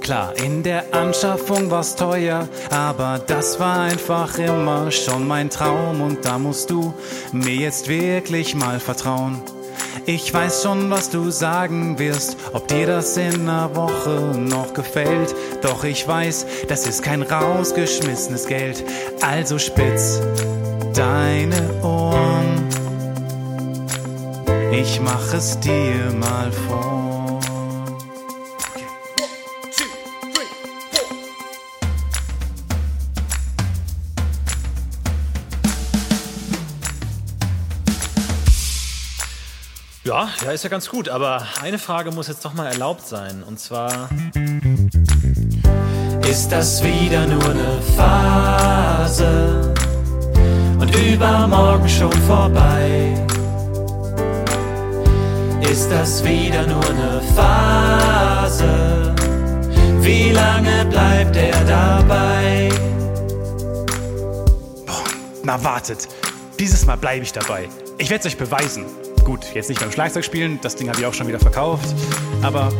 Klar, 0.00 0.32
in 0.42 0.62
der 0.62 0.94
Anschaffung 0.94 1.70
war's 1.70 1.94
teuer, 1.94 2.48
aber 2.70 3.20
das 3.26 3.60
war 3.60 3.80
einfach 3.82 4.38
immer 4.38 4.90
schon 4.90 5.28
mein 5.28 5.50
Traum 5.50 6.00
und 6.00 6.24
da 6.24 6.38
musst 6.38 6.70
du 6.70 6.94
mir 7.32 7.54
jetzt 7.54 7.88
wirklich 7.88 8.54
mal 8.54 8.80
vertrauen. 8.80 9.42
Ich 10.06 10.32
weiß 10.32 10.62
schon, 10.62 10.88
was 10.88 11.10
du 11.10 11.30
sagen 11.30 11.98
wirst, 11.98 12.38
ob 12.54 12.66
dir 12.68 12.86
das 12.86 13.18
in 13.18 13.42
einer 13.42 13.76
Woche 13.76 14.32
noch 14.38 14.72
gefällt. 14.72 15.34
Doch 15.60 15.84
ich 15.84 16.08
weiß, 16.08 16.46
das 16.68 16.86
ist 16.86 17.02
kein 17.02 17.20
rausgeschmissenes 17.20 18.46
Geld. 18.46 18.82
Also 19.20 19.58
spitz 19.58 20.22
deine 20.98 21.80
Ohren 21.84 22.68
Ich 24.72 25.00
mach 25.00 25.32
es 25.32 25.58
dir 25.60 26.12
mal 26.18 26.50
vor. 26.50 27.40
Ja, 40.04 40.30
ja, 40.44 40.50
ist 40.52 40.64
ja 40.64 40.70
ganz 40.70 40.88
gut, 40.88 41.08
aber 41.08 41.46
eine 41.62 41.78
Frage 41.78 42.10
muss 42.10 42.26
jetzt 42.26 42.44
doch 42.44 42.54
mal 42.54 42.66
erlaubt 42.66 43.06
sein. 43.06 43.44
Und 43.44 43.60
zwar. 43.60 44.08
Ist 46.28 46.48
das 46.48 46.82
wieder 46.82 47.26
nur 47.26 47.44
eine 47.44 47.82
Phase 47.96 49.74
und 50.88 50.96
übermorgen 50.96 51.88
schon 51.88 52.12
vorbei? 52.12 53.14
Ist 55.60 55.90
das 55.90 56.24
wieder 56.24 56.66
nur 56.66 56.84
eine 56.88 57.20
Phase? 57.34 59.14
Wie 60.00 60.30
lange 60.30 60.86
bleibt 60.86 61.36
er 61.36 61.64
dabei? 61.64 62.70
Na 65.42 65.62
wartet, 65.62 66.08
dieses 66.58 66.86
Mal 66.86 66.96
bleibe 66.96 67.22
ich 67.22 67.32
dabei. 67.32 67.68
Ich 67.98 68.10
werde 68.10 68.26
es 68.26 68.32
euch 68.32 68.38
beweisen. 68.38 68.84
Gut, 69.24 69.40
jetzt 69.54 69.68
nicht 69.68 69.80
beim 69.80 69.92
Schlagzeug 69.92 70.24
spielen, 70.24 70.58
das 70.62 70.76
Ding 70.76 70.88
habe 70.88 71.00
ich 71.00 71.06
auch 71.06 71.14
schon 71.14 71.26
wieder 71.26 71.40
verkauft. 71.40 71.94
Aber 72.42 72.70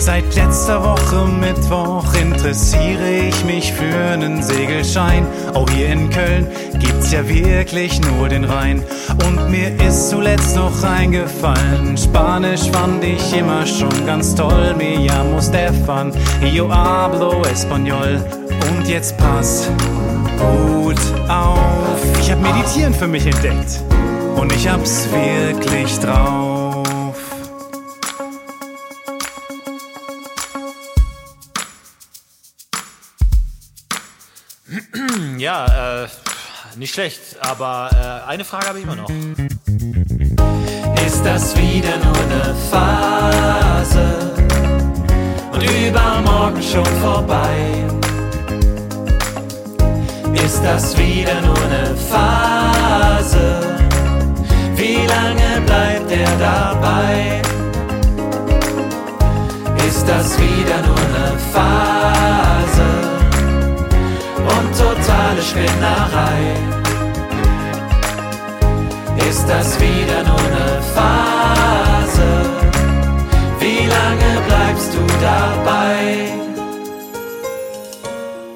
seit 0.00 0.34
letzter 0.34 0.82
Woche 0.82 1.26
Mittwoch 1.26 2.12
interessiere 2.14 3.28
ich 3.28 3.44
mich 3.44 3.72
für 3.72 3.96
einen 4.12 4.42
Segelschein. 4.42 5.26
Auch 5.54 5.68
hier 5.70 5.88
in 5.88 6.10
Köln 6.10 6.46
gibt's 6.78 7.10
ja 7.12 7.26
wirklich 7.28 8.00
nur 8.00 8.28
den 8.28 8.44
Rhein. 8.44 8.82
Und 9.26 9.50
mir 9.50 9.74
ist 9.86 10.10
zuletzt 10.10 10.56
noch 10.56 10.82
eingefallen, 10.82 11.96
Spanisch 11.96 12.70
fand 12.70 13.02
ich 13.02 13.32
immer 13.36 13.66
schon 13.66 14.06
ganz 14.06 14.34
toll. 14.34 14.74
Me 14.76 14.96
llamo 15.06 15.40
Stefan, 15.40 16.12
yo 16.52 16.68
hablo 16.70 17.42
español. 17.42 18.22
Und 18.70 18.88
jetzt 18.88 19.16
pass 19.16 19.68
gut 20.38 21.00
auf. 21.28 22.00
Ich 22.20 22.30
hab 22.30 22.40
Meditieren 22.40 22.94
für 22.94 23.08
mich 23.08 23.26
entdeckt. 23.26 23.82
Und 24.36 24.52
ich 24.52 24.68
hab's 24.68 25.08
wirklich 25.12 25.98
drauf. 25.98 26.47
Ja, 35.48 36.02
äh, 36.02 36.08
nicht 36.76 36.92
schlecht, 36.92 37.20
aber 37.40 37.88
äh, 38.26 38.28
eine 38.28 38.44
Frage 38.44 38.66
habe 38.66 38.80
ich 38.80 38.84
immer 38.84 38.96
noch. 38.96 39.08
Ist 41.06 41.24
das 41.24 41.56
wieder 41.56 41.96
nur 42.04 42.14
eine 42.14 42.54
Phase 42.70 44.34
und 45.50 45.62
übermorgen 45.62 46.62
schon 46.62 46.84
vorbei? 47.00 47.82
Ist 50.34 50.62
das 50.62 50.94
wieder 50.98 51.40
nur 51.40 51.56
eine 51.56 51.96
Phase? 51.96 53.78
Wie 54.76 54.96
lange 54.96 55.62
bleibt 55.64 56.10
er 56.10 56.36
dabei? 56.36 57.40
Ist 59.88 60.06
das 60.06 60.38
wieder 60.38 60.82
nur 60.86 60.98
eine 60.98 61.38
Phase 61.54 62.57
totale 64.78 65.42
Spinnerei? 65.42 66.54
Ist 69.28 69.46
das 69.48 69.78
wieder 69.80 70.22
nur 70.22 70.38
eine 70.38 70.82
Phase? 70.94 72.30
Wie 73.58 73.86
lange 73.86 74.40
bleibst 74.46 74.94
du 74.94 75.04
dabei? 75.20 76.38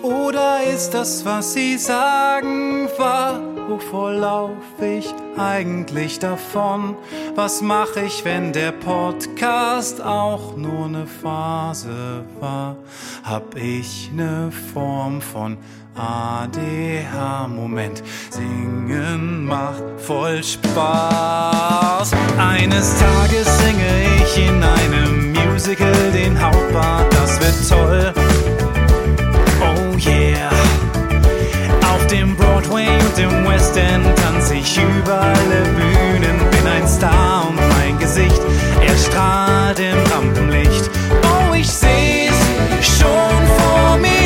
Oder 0.03 0.63
ist 0.73 0.95
das, 0.95 1.25
was 1.25 1.53
sie 1.53 1.77
sagen, 1.77 2.89
wahr? 2.97 3.41
Wovor 3.69 4.13
lauf 4.13 4.51
ich 4.81 5.15
eigentlich 5.37 6.19
davon? 6.19 6.97
Was 7.35 7.63
mache 7.63 8.03
ich, 8.07 8.25
wenn 8.25 8.53
der 8.53 8.73
Podcast 8.73 10.03
auch 10.03 10.57
nur 10.57 10.87
eine 10.87 11.07
Phase 11.07 12.25
war? 12.41 12.77
Hab 13.23 13.57
ich 13.57 14.11
ne 14.13 14.51
Form 14.73 15.21
von 15.21 15.59
ADH? 15.95 17.49
Moment, 17.49 18.03
singen 18.31 19.47
macht 19.47 19.83
voll 19.99 20.43
Spaß. 20.43 22.13
Eines 22.39 22.95
Tages 22.99 23.59
singe 23.59 24.25
ich 24.25 24.39
in 24.39 24.63
einem 24.63 25.33
Musical 25.33 25.93
den 26.13 26.41
Hauptpart, 26.41 27.13
das 27.13 27.39
wird 27.41 27.69
toll. 27.69 28.13
Oh 29.61 29.97
yeah. 29.99 30.51
Auf 31.95 32.07
dem 32.07 32.35
Broadway 32.37 32.89
und 32.89 33.19
im 33.19 33.47
West 33.47 33.77
End 33.77 34.05
tanze 34.17 34.55
ich 34.55 34.79
über 34.79 35.21
alle 35.21 35.63
Bühnen, 35.77 36.51
bin 36.51 36.67
ein 36.67 36.89
Star 36.89 37.47
und 37.49 37.57
mein 37.57 37.99
Gesicht 37.99 38.41
erstrahlt 38.87 39.79
im 39.79 39.99
Rampenlicht. 40.13 40.91
Oh, 41.23 41.55
ich 41.55 41.69
seh's 41.69 42.33
schon 42.81 43.47
vor 43.59 43.99
mir. 43.99 44.22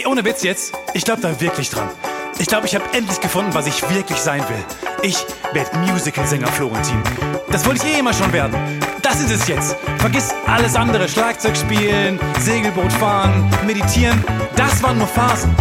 Ey, 0.00 0.06
ohne 0.06 0.24
Witz 0.24 0.42
jetzt, 0.42 0.72
ich 0.94 1.04
glaube 1.04 1.20
da 1.20 1.38
wirklich 1.42 1.68
dran. 1.68 1.90
Ich 2.38 2.46
glaube, 2.46 2.66
ich 2.66 2.74
habe 2.74 2.84
endlich 2.94 3.20
gefunden, 3.20 3.52
was 3.52 3.66
ich 3.66 3.82
wirklich 3.90 4.16
sein 4.16 4.42
will. 4.48 4.64
Ich 5.02 5.26
werde 5.52 5.76
Musicalsänger 5.76 6.46
Florentin. 6.46 7.02
Das 7.50 7.66
wollte 7.66 7.86
ich 7.86 7.96
eh 7.96 7.98
immer 7.98 8.14
schon 8.14 8.32
werden. 8.32 8.80
Das 9.02 9.20
ist 9.20 9.30
es 9.30 9.46
jetzt. 9.46 9.76
Vergiss 9.98 10.32
alles 10.46 10.74
andere. 10.74 11.06
Schlagzeug 11.06 11.54
spielen, 11.54 12.18
Segelboot 12.38 12.90
fahren, 12.94 13.50
meditieren. 13.66 14.24
Das 14.56 14.82
waren 14.82 14.96
nur 14.96 15.06
Phasen. 15.06 15.54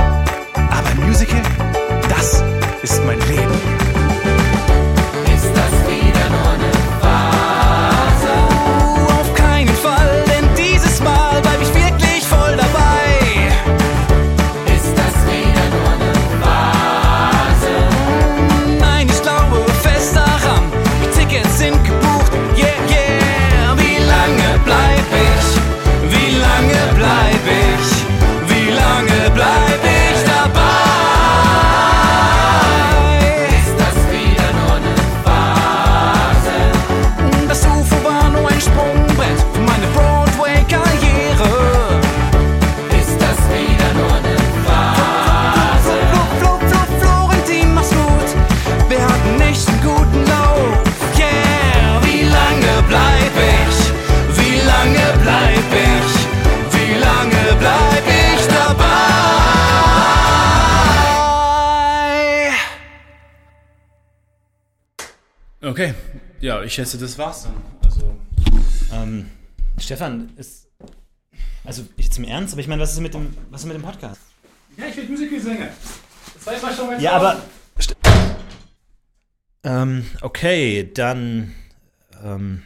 Schätze, 66.80 66.98
das 66.98 67.18
war's 67.18 67.44
dann. 67.44 67.56
Also, 67.84 68.16
Ähm, 68.94 69.30
Stefan, 69.78 70.30
ist. 70.38 70.68
Also, 71.66 71.86
jetzt 71.98 72.18
im 72.18 72.24
Ernst, 72.24 72.54
aber 72.54 72.62
ich 72.62 72.68
meine, 72.68 72.82
was 72.82 72.94
ist 72.94 73.02
mit 73.02 73.14
dem, 73.14 73.36
was 73.50 73.62
ist 73.62 73.68
mit 73.68 73.76
dem 73.76 73.84
Podcast? 73.84 74.22
ja, 74.78 74.86
ich 74.86 74.96
will 74.96 75.10
Musicalsänger. 75.10 75.70
Das 76.36 76.46
war 76.46 76.54
immer 76.54 76.74
schon 76.74 76.88
mein 76.88 77.02
Ja, 77.02 77.12
aber. 77.14 77.42
St 77.80 77.96
ähm, 79.64 80.06
okay, 80.22 80.90
dann. 80.94 81.54
Ähm, 82.24 82.64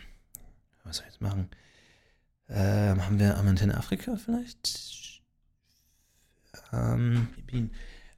was 0.83 0.97
soll 0.97 1.05
ich 1.07 1.13
jetzt 1.13 1.21
machen? 1.21 1.49
Ähm, 2.49 3.03
haben 3.03 3.19
wir 3.19 3.35
Amant 3.37 3.61
in 3.61 3.71
Afrika 3.71 4.15
vielleicht? 4.23 5.21
Ähm. 6.71 7.29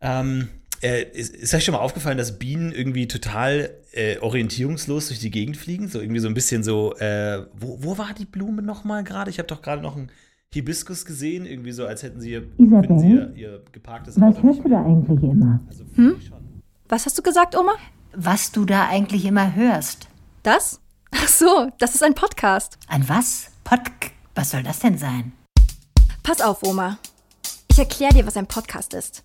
Ähm, 0.02 0.50
äh, 0.86 1.04
ist, 1.14 1.36
ist 1.36 1.54
euch 1.54 1.66
schon 1.66 1.74
mal 1.74 1.80
aufgefallen, 1.80 2.18
dass 2.18 2.38
Bienen 2.38 2.72
irgendwie 2.72 3.08
total 3.08 3.72
äh, 3.92 4.20
orientierungslos 4.20 5.08
durch 5.08 5.20
die 5.20 5.32
Gegend 5.32 5.58
fliegen? 5.58 5.88
So 5.88 6.00
irgendwie 6.00 6.20
so 6.20 6.28
ein 6.28 6.36
bisschen 6.36 6.64
so, 6.64 6.94
äh, 6.98 7.48
wo, 7.58 7.80
wo 7.82 7.98
war 7.98 8.14
die 8.14 8.26
Blume 8.26 8.62
nochmal 8.62 9.04
gerade? 9.04 9.32
Ich 9.32 9.40
habe 9.40 9.48
doch 9.48 9.64
gerade 9.64 9.82
noch 9.82 9.96
ein 9.96 10.12
Hibiskus 10.54 11.06
gesehen, 11.06 11.48
irgendwie 11.48 11.72
so, 11.72 11.88
als 11.88 12.04
hätten 12.04 12.22
sie 12.22 12.32
ihr, 12.34 12.44
Isabel? 12.58 13.00
sie 13.00 13.10
ihr, 13.10 13.34
ihr 13.36 13.64
geparktes 13.72 14.22
Was 14.22 14.36
Auto 14.36 14.44
hörst 14.44 14.64
du 14.64 14.70
da 14.70 14.86
eigentlich 14.86 15.24
immer? 15.24 15.60
Also 15.68 15.84
Hm? 15.96 16.16
Was 16.88 17.06
hast 17.08 17.18
du 17.18 17.24
gesagt, 17.24 17.58
Oma? 17.58 17.74
Was 18.14 18.52
du 18.52 18.64
da 18.64 18.88
eigentlich 18.88 19.26
immer 19.26 19.56
hörst. 19.56 20.08
Das? 20.44 20.80
Ach 21.12 21.28
so, 21.28 21.72
das 21.80 21.96
ist 21.96 22.04
ein 22.04 22.14
Podcast. 22.14 22.78
Ein 22.88 23.10
was? 23.10 23.50
Podk. 23.64 24.12
Was 24.36 24.52
soll 24.52 24.62
das 24.62 24.80
denn 24.80 24.98
sein? 25.00 25.32
Pass 26.22 26.42
auf, 26.42 26.62
Oma. 26.64 27.00
Ich 27.72 27.80
erkläre 27.80 28.14
dir, 28.14 28.28
was 28.28 28.38
ein 28.38 28.48
Podcast 28.48 28.94
ist. 28.94 29.24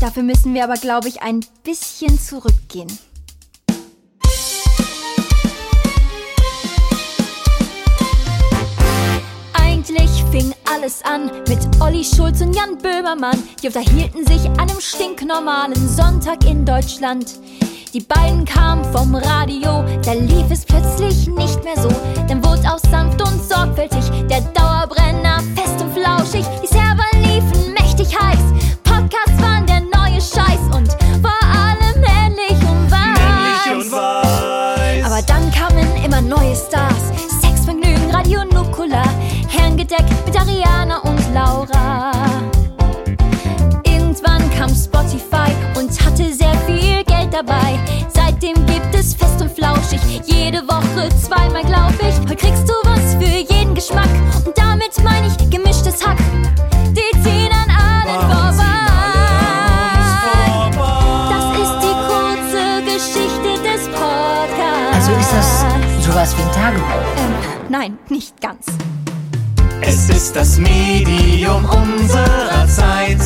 Dafür 0.00 0.22
müssen 0.22 0.54
wir 0.54 0.64
aber, 0.64 0.74
glaube 0.74 1.08
ich, 1.08 1.22
ein 1.22 1.40
bisschen 1.62 2.18
zurückgehen. 2.20 2.88
Eigentlich 9.54 10.24
fing 10.30 10.54
alles 10.72 11.02
an 11.04 11.30
mit 11.48 11.58
Olli 11.80 12.04
Schulz 12.04 12.40
und 12.40 12.54
Jan 12.54 12.78
Böhmermann. 12.78 13.42
Die 13.62 13.68
unterhielten 13.68 14.26
sich 14.26 14.46
an 14.46 14.60
einem 14.60 14.80
stinknormalen 14.80 15.88
Sonntag 15.88 16.44
in 16.44 16.64
Deutschland. 16.64 17.38
Die 17.92 18.00
beiden 18.00 18.44
kamen 18.44 18.84
vom 18.92 19.14
Radio, 19.14 19.84
da 20.04 20.14
lief 20.14 20.50
es 20.50 20.64
plötzlich 20.64 21.28
nicht 21.28 21.62
mehr 21.62 21.80
so. 21.80 21.88
Dann 22.28 22.44
wurde 22.44 22.62
auch 22.68 22.80
sanft 22.90 23.22
und 23.22 23.40
sorgfältig 23.48 24.04
der 24.28 24.40
Dauerbrenner 24.40 25.03
das 70.34 70.58
Medium 70.58 71.64
unserer 71.64 72.66
Zeit. 72.66 73.20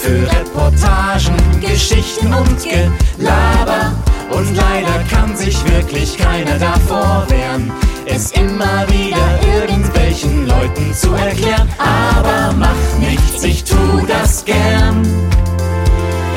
Für 0.00 0.28
Reportagen, 0.30 1.36
Geschichten 1.60 2.34
und 2.34 2.58
Gelaber. 2.62 3.92
Und 4.30 4.54
leider 4.56 5.04
kann 5.08 5.36
sich 5.36 5.56
wirklich 5.70 6.18
keiner 6.18 6.58
davor 6.58 7.24
wehren, 7.28 7.70
es 8.06 8.32
immer 8.32 8.84
wieder 8.88 9.40
irgendwelchen 9.56 10.46
Leuten 10.46 10.92
zu 10.92 11.14
erklären. 11.14 11.68
Aber 11.78 12.54
mach 12.58 12.98
nichts, 12.98 13.42
ich 13.44 13.64
tu 13.64 13.76
das 14.06 14.44
gern. 14.44 15.06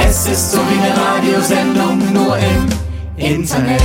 Es 0.07 0.27
ist 0.27 0.51
so 0.51 0.59
wie 0.59 0.79
eine 0.81 0.95
Radiosendung, 0.95 2.13
nur 2.13 2.37
im 2.37 2.69
Internet. 3.17 3.81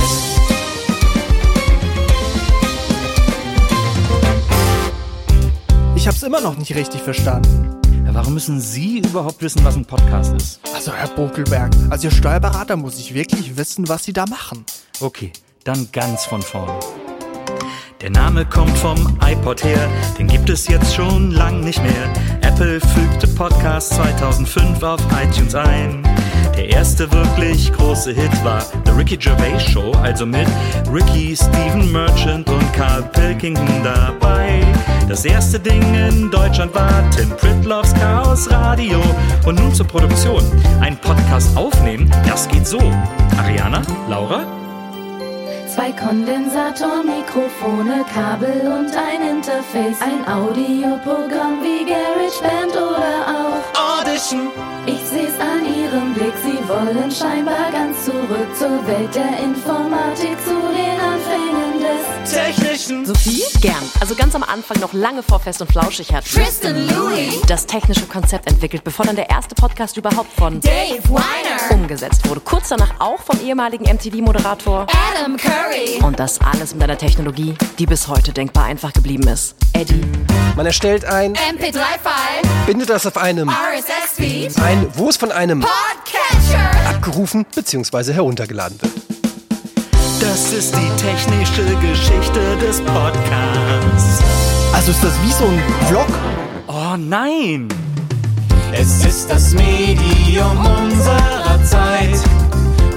Immer 6.25 6.41
noch 6.41 6.57
nicht 6.57 6.75
richtig 6.75 7.01
verstanden. 7.01 7.75
Warum 8.07 8.33
müssen 8.33 8.61
Sie 8.61 8.99
überhaupt 8.99 9.41
wissen, 9.41 9.63
was 9.65 9.75
ein 9.75 9.85
Podcast 9.85 10.33
ist? 10.33 10.59
Also, 10.73 10.93
Herr 10.93 11.09
Bokelberg, 11.09 11.71
als 11.89 12.03
Ihr 12.03 12.11
Steuerberater 12.11 12.77
muss 12.77 12.97
ich 12.97 13.13
wirklich 13.13 13.57
wissen, 13.57 13.87
was 13.89 14.05
Sie 14.05 14.13
da 14.13 14.25
machen. 14.25 14.65
Okay, 15.01 15.33
dann 15.65 15.89
ganz 15.91 16.25
von 16.25 16.41
vorne. 16.41 16.79
Der 18.01 18.09
Name 18.09 18.45
kommt 18.45 18.77
vom 18.77 19.19
iPod 19.21 19.63
her, 19.63 19.89
den 20.17 20.27
gibt 20.27 20.49
es 20.49 20.67
jetzt 20.67 20.95
schon 20.95 21.31
lang 21.31 21.61
nicht 21.61 21.81
mehr. 21.83 22.13
Apple 22.41 22.79
fügte 22.79 23.27
Podcast 23.27 23.93
2005 23.95 24.81
auf 24.83 25.01
iTunes 25.21 25.55
ein. 25.55 26.04
Der 26.57 26.69
erste 26.69 27.11
wirklich 27.11 27.71
große 27.73 28.13
Hit 28.13 28.43
war 28.43 28.61
The 28.85 28.91
Ricky 28.91 29.17
Gervais 29.17 29.59
Show, 29.59 29.91
also 30.03 30.25
mit 30.25 30.47
Ricky, 30.91 31.35
Stephen 31.35 31.91
Merchant 31.91 32.49
und 32.49 32.73
Carl 32.73 33.03
Pilkington 33.03 33.83
dabei. 33.83 34.61
Das 35.07 35.25
erste 35.25 35.59
Ding 35.59 35.81
in 35.93 36.31
Deutschland 36.31 36.73
war 36.73 37.03
Tim 37.11 37.29
Pritloffs 37.31 37.93
Chaos 37.93 38.49
Radio. 38.49 39.01
Und 39.45 39.59
nun 39.59 39.73
zur 39.73 39.85
Produktion. 39.85 40.43
Ein 40.79 40.97
Podcast 40.97 41.55
aufnehmen, 41.57 42.09
das 42.25 42.47
geht 42.47 42.65
so. 42.65 42.79
Ariana, 43.37 43.81
Laura, 44.09 44.45
Zwei 45.75 45.91
Kondensatoren, 45.91 47.05
Mikrofone, 47.05 48.05
Kabel 48.13 48.61
und 48.61 48.95
ein 48.95 49.21
Interface. 49.29 49.99
Ein 49.99 50.25
Audioprogramm 50.25 51.61
wie 51.61 51.83
GarageBand 51.83 52.71
oder 52.71 53.27
auch 53.27 53.74
Audition. 54.05 54.51
Ich 54.85 54.99
seh's 54.99 55.39
an 55.39 55.65
ihrem 55.65 56.13
Blick, 56.13 56.33
sie 56.43 56.69
wollen 56.69 57.11
scheinbar 57.11 57.71
ganz 57.71 58.05
zurück 58.05 58.55
zur 58.55 58.85
Welt 58.87 59.15
der 59.15 59.39
Informatik, 59.43 60.37
zu 60.45 60.53
den 60.53 60.99
Anfängen 60.99 61.64
Technischen. 62.25 63.05
Sophie? 63.05 63.43
Gern. 63.61 63.75
Also 63.99 64.15
ganz 64.15 64.33
am 64.35 64.43
Anfang, 64.43 64.79
noch 64.79 64.93
lange 64.93 65.21
vor 65.23 65.39
Fest 65.39 65.61
und 65.61 65.71
Flauschig 65.71 66.11
hat 66.11 66.25
Tristan 66.25 66.87
Louis, 66.89 67.39
das 67.47 67.65
technische 67.65 68.05
Konzept 68.07 68.49
entwickelt, 68.49 68.83
bevor 68.83 69.05
dann 69.05 69.15
der 69.15 69.29
erste 69.29 69.53
Podcast 69.55 69.95
überhaupt 69.97 70.33
von 70.33 70.59
Dave 70.59 71.01
Weiner, 71.09 71.71
umgesetzt 71.71 72.27
wurde. 72.27 72.41
Kurz 72.41 72.69
danach 72.69 72.99
auch 72.99 73.21
vom 73.21 73.39
ehemaligen 73.39 73.85
MTV-Moderator. 73.85 74.87
Adam 75.13 75.37
Curry. 75.37 76.03
Und 76.03 76.19
das 76.19 76.39
alles 76.41 76.73
mit 76.73 76.83
einer 76.83 76.97
Technologie, 76.97 77.55
die 77.77 77.85
bis 77.85 78.07
heute 78.07 78.31
denkbar 78.33 78.65
einfach 78.65 78.91
geblieben 78.91 79.27
ist. 79.27 79.55
Eddie. 79.73 80.01
Man 80.55 80.65
erstellt 80.65 81.05
ein, 81.05 81.35
MP3-File, 81.35 82.49
bindet 82.65 82.89
das 82.89 83.05
auf 83.05 83.17
einem, 83.17 83.49
RSS-Feed, 83.49 84.57
ein, 84.59 84.87
wo 84.95 85.09
es 85.09 85.17
von 85.17 85.31
einem 85.31 85.59
Podcatcher. 85.61 86.89
abgerufen 86.89 87.45
bzw. 87.53 88.13
heruntergeladen 88.13 88.81
wird. 88.81 89.04
Das 90.29 90.51
ist 90.53 90.75
die 90.75 91.01
technische 91.01 91.63
Geschichte 91.81 92.39
des 92.59 92.81
Podcasts. 92.81 94.23
Also 94.73 94.91
ist 94.91 95.03
das 95.03 95.13
wie 95.23 95.31
so 95.31 95.45
ein 95.45 95.61
Vlog? 95.87 96.07
Oh 96.67 96.97
nein! 96.97 97.67
Es 98.71 99.05
ist 99.05 99.29
das 99.29 99.53
Medium 99.53 100.57
unserer 100.57 101.63
Zeit. 101.63 102.19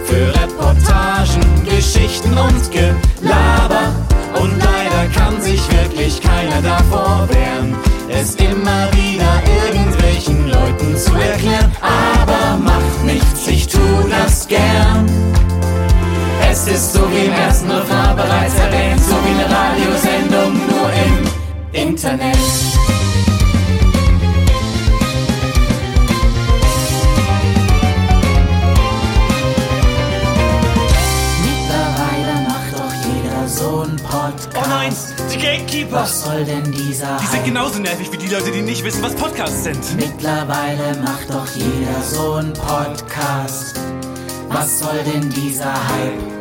Für 0.06 0.34
Reportagen, 0.42 1.64
Geschichten 1.64 2.36
und 2.36 2.70
Gelaber. 2.70 3.92
Und 4.40 4.52
leider 4.58 5.12
kann 5.14 5.40
sich 5.40 5.60
wirklich 5.70 6.20
keiner 6.22 6.62
davor 6.62 7.28
wehren, 7.28 7.74
es 8.08 8.34
immer 8.36 8.88
wieder 8.92 9.42
irgendwelchen 9.64 10.48
Leuten 10.48 10.96
zu 10.96 11.12
erklären. 11.14 11.70
Aber 11.82 12.56
macht 12.56 13.04
nichts, 13.04 13.46
ich 13.46 13.66
tu 13.66 13.78
das 14.08 14.48
gern. 14.48 15.06
Es 16.50 16.66
ist 16.66 16.94
so 16.94 17.00
wie 17.10 17.26
im 17.26 17.32
ersten 17.32 17.70
Refrain 17.70 18.16
bereits 18.16 18.54
erwähnt, 18.54 19.00
so 19.00 19.14
wie 19.22 19.38
eine 19.38 19.54
Radiosendung 19.54 20.54
nur 20.66 20.90
im 20.92 21.88
Internet. 21.88 22.38
Mittlerweile 31.44 32.48
macht 32.48 32.72
doch 32.72 32.94
jeder 33.04 33.46
so 33.46 33.80
einen 33.82 33.96
Podcast. 33.96 34.56
Oh 34.56 34.68
nein, 34.68 34.94
die 35.30 35.38
Gatekeeper! 35.38 36.00
Was 36.00 36.22
soll 36.22 36.44
denn 36.44 36.72
dieser 36.72 37.18
Die 37.18 37.26
sind 37.26 37.44
genauso 37.44 37.78
nervig 37.78 38.10
wie 38.10 38.16
die 38.16 38.28
Leute, 38.28 38.50
die 38.50 38.62
nicht 38.62 38.82
wissen, 38.84 39.02
was 39.02 39.14
Podcasts 39.14 39.64
sind. 39.64 39.96
Mittlerweile 39.96 40.96
macht 41.04 41.28
doch 41.28 41.46
jeder 41.54 42.02
so 42.02 42.34
einen 42.34 42.54
Podcast. 42.54 43.78
Was 44.48 44.78
soll 44.78 45.04
denn 45.04 45.28
dieser 45.28 45.74
Hype? 45.74 46.37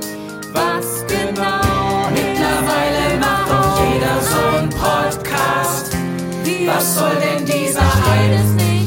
Was 0.57 1.05
genau? 1.07 2.09
Mittlerweile 2.09 3.19
macht 3.19 3.51
doch 3.51 3.79
jeder 3.85 4.21
so 4.21 4.57
einen 4.57 4.69
Podcast. 4.69 5.95
Was 6.65 6.95
soll 6.95 7.15
denn 7.15 7.45
dieser 7.45 7.81
es 8.33 8.51
nicht, 8.65 8.86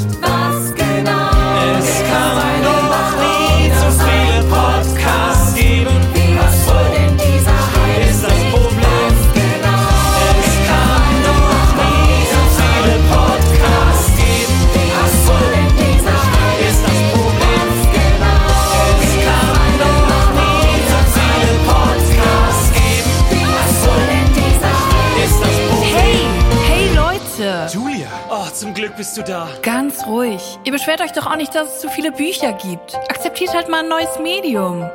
beschwert 30.81 31.03
euch 31.03 31.13
doch 31.13 31.27
auch 31.27 31.37
nicht, 31.37 31.55
dass 31.55 31.75
es 31.75 31.81
zu 31.81 31.91
viele 31.91 32.11
Bücher 32.11 32.55
gibt. 32.55 32.97
Akzeptiert 33.11 33.53
halt 33.53 33.69
mal 33.69 33.81
ein 33.81 33.89
neues 33.89 34.19
Medium. 34.23 34.89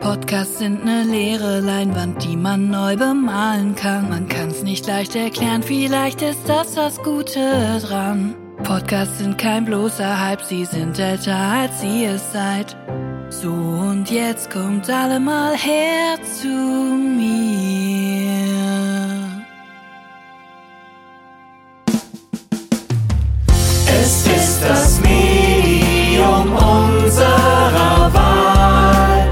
Podcasts 0.00 0.58
sind 0.58 0.80
eine 0.80 1.02
leere 1.02 1.60
Leinwand, 1.60 2.24
die 2.24 2.38
man 2.38 2.70
neu 2.70 2.96
bemalen 2.96 3.74
kann. 3.74 4.08
Man 4.08 4.28
kann's 4.28 4.62
nicht 4.62 4.86
leicht 4.86 5.14
erklären, 5.14 5.62
vielleicht 5.62 6.22
ist 6.22 6.48
das 6.48 6.74
das 6.74 7.02
Gute 7.02 7.82
dran. 7.82 8.34
Podcasts 8.64 9.18
sind 9.18 9.36
kein 9.36 9.66
bloßer 9.66 10.26
Hype, 10.26 10.40
sie 10.40 10.64
sind 10.64 10.98
älter 10.98 11.36
als 11.36 11.84
ihr 11.84 12.12
es 12.12 12.32
seid. 12.32 12.74
So 13.28 13.50
und 13.50 14.10
jetzt 14.10 14.50
kommt 14.50 14.88
alle 14.88 15.20
mal 15.20 15.54
her 15.54 16.16
zu 16.40 16.48
mir. 16.48 17.60
Es 24.02 24.29
das 24.60 25.00
Medium 25.00 26.52
unserer 26.52 28.10
Wahl 28.12 29.28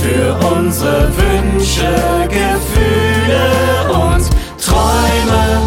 für 0.00 0.34
unsere 0.54 1.08
Wünsche, 1.16 1.94
Gefühle 2.28 3.46
und 3.88 4.24
Träume. 4.60 5.60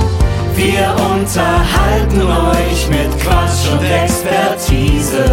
Wir 0.55 0.93
unterhalten 1.11 2.21
euch 2.21 2.89
mit 2.89 3.19
Quatsch 3.21 3.71
und 3.71 3.83
Expertise. 3.83 5.25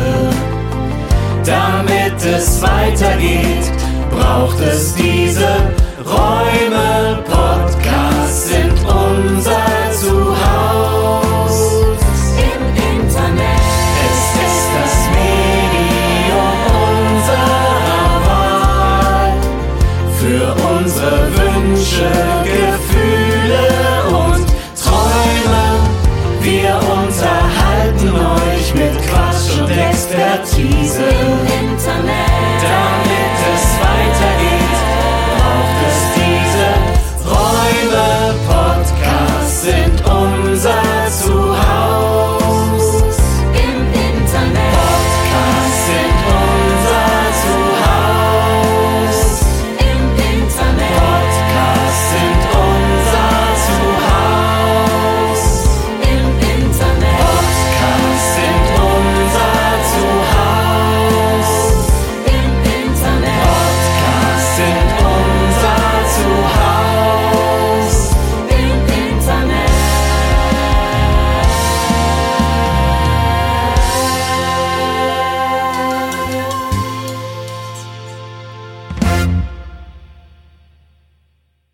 Damit 1.44 2.24
es 2.24 2.62
weitergeht, 2.62 3.70
braucht 4.10 4.60
es 4.60 4.94
diese 4.94 5.48
Räume. 6.04 7.31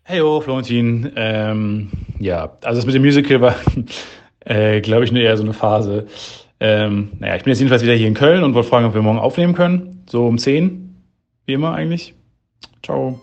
Hey, 0.09 0.21
oh, 0.21 0.41
Florentin. 0.41 1.11
Ähm, 1.15 1.91
ja, 2.17 2.57
also 2.63 2.79
das 2.79 2.85
mit 2.87 2.95
dem 2.95 3.03
Musical 3.03 3.41
war, 3.41 3.55
äh, 4.39 4.81
glaube 4.81 5.03
ich, 5.03 5.11
nur 5.11 5.21
eher 5.21 5.37
so 5.37 5.43
eine 5.43 5.53
Phase. 5.53 6.07
Ähm, 6.59 7.11
naja, 7.19 7.35
ich 7.35 7.43
bin 7.43 7.51
jetzt 7.51 7.59
jedenfalls 7.59 7.83
wieder 7.83 7.93
hier 7.93 8.07
in 8.07 8.15
Köln 8.15 8.43
und 8.43 8.55
wollte 8.55 8.69
fragen, 8.69 8.87
ob 8.87 8.95
wir 8.95 9.03
morgen 9.03 9.19
aufnehmen 9.19 9.53
können. 9.53 10.03
So 10.09 10.25
um 10.25 10.39
10. 10.39 10.95
Wie 11.45 11.53
immer 11.53 11.75
eigentlich. 11.75 12.15
Ciao. 12.81 13.21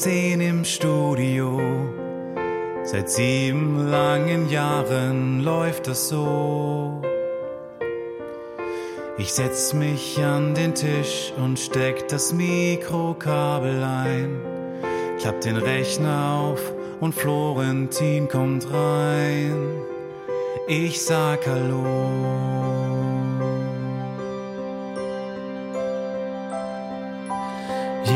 10 0.00 0.40
im 0.40 0.64
Studio. 0.64 1.60
Seit 2.84 3.10
sieben 3.10 3.90
langen 3.90 4.48
Jahren 4.48 5.40
läuft 5.40 5.88
das 5.88 6.08
so. 6.08 7.02
Ich 9.18 9.30
setz 9.30 9.74
mich 9.74 10.18
an 10.24 10.54
den 10.54 10.74
Tisch 10.74 11.34
und 11.36 11.58
steck 11.58 12.08
das 12.08 12.32
Mikrokabel 12.32 13.82
ein. 13.82 14.40
Klapp 15.18 15.42
den 15.42 15.58
Rechner 15.58 16.44
auf 16.44 16.72
und 17.00 17.14
Florentin 17.14 18.26
kommt 18.26 18.72
rein. 18.72 19.82
Ich 20.66 21.02
sag 21.02 21.46
Hallo. 21.46 22.69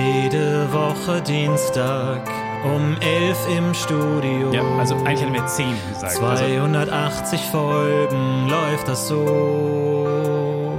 Jede 0.05 0.71
Woche 0.71 1.23
Dienstag 1.23 2.29
um 2.65 2.97
11 3.01 3.39
im 3.57 3.73
Studio. 3.75 4.53
Ja, 4.53 4.63
also 4.79 4.97
eigentlich 4.97 5.23
hätten 5.23 5.33
wir 5.33 5.47
10 5.47 5.67
gesagt. 5.89 6.23
Also, 6.23 6.45
280 6.45 7.41
Folgen 7.51 8.49
läuft 8.49 8.87
das 8.87 9.09
so. 9.09 10.79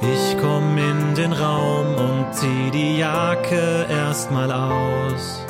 Ich 0.00 0.36
komm 0.40 0.78
in 0.78 1.14
den 1.14 1.32
Raum 1.32 1.94
und 1.96 2.32
zieh 2.32 2.70
die 2.72 2.98
Jacke 2.98 3.86
erstmal 3.90 4.50
aus. 4.50 5.44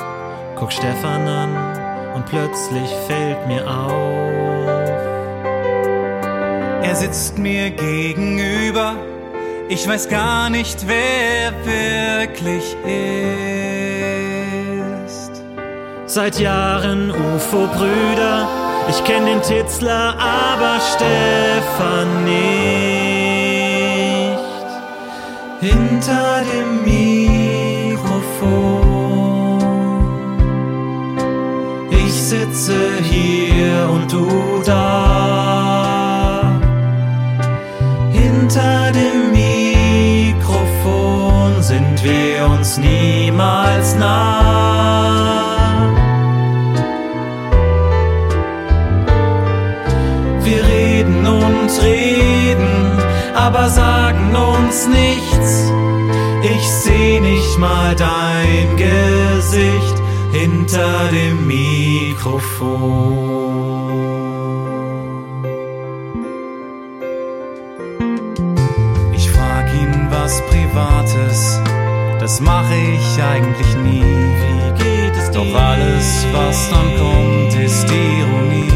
Guck 0.55 0.73
Stefan 0.73 1.25
an 1.25 2.15
und 2.15 2.25
plötzlich 2.25 2.89
fällt 3.07 3.47
mir 3.47 3.65
auf. 3.65 4.89
Er 6.83 6.95
sitzt 6.95 7.37
mir 7.37 7.69
gegenüber. 7.69 8.95
Ich 9.71 9.87
weiß 9.87 10.09
gar 10.09 10.49
nicht, 10.49 10.87
wer 10.87 11.53
wirklich 11.63 12.75
ist. 15.05 15.43
Seit 16.07 16.39
Jahren 16.39 17.11
UFO-Brüder. 17.11 18.47
Ich 18.89 19.03
kenn 19.03 19.27
den 19.27 19.43
Titzler, 19.43 20.15
aber 20.17 20.79
Stefan 20.95 22.23
nicht. 22.23 22.39
Hinter 25.61 26.41
dem 26.51 26.83
Mikrofon. 27.91 27.99
Ich 31.91 32.13
sitze 32.13 32.75
hier 33.03 33.87
und 33.93 34.11
du 34.11 34.58
wir 42.03 42.45
uns 42.45 42.77
niemals 42.77 43.95
nah. 43.95 45.49
Wir 50.43 50.65
reden 50.65 51.27
und 51.27 51.69
reden, 51.81 52.99
aber 53.35 53.69
sagen 53.69 54.35
uns 54.35 54.87
nichts. 54.87 55.71
Ich 56.43 56.69
seh 56.69 57.19
nicht 57.19 57.57
mal 57.57 57.95
dein 57.95 58.77
Gesicht 58.77 59.97
hinter 60.31 61.09
dem 61.11 61.47
Mikrofon. 61.47 63.38
Das 72.39 72.45
mache 72.45 72.73
ich 72.75 73.23
eigentlich 73.23 73.75
nie. 73.77 74.01
Wie 74.01 74.83
geht 74.83 75.15
es 75.15 75.31
dir? 75.31 75.39
Doch 75.39 75.61
alles, 75.61 76.25
was 76.31 76.69
dann 76.69 76.95
kommt, 76.97 77.55
ist 77.63 77.87
Ironie. 77.91 78.69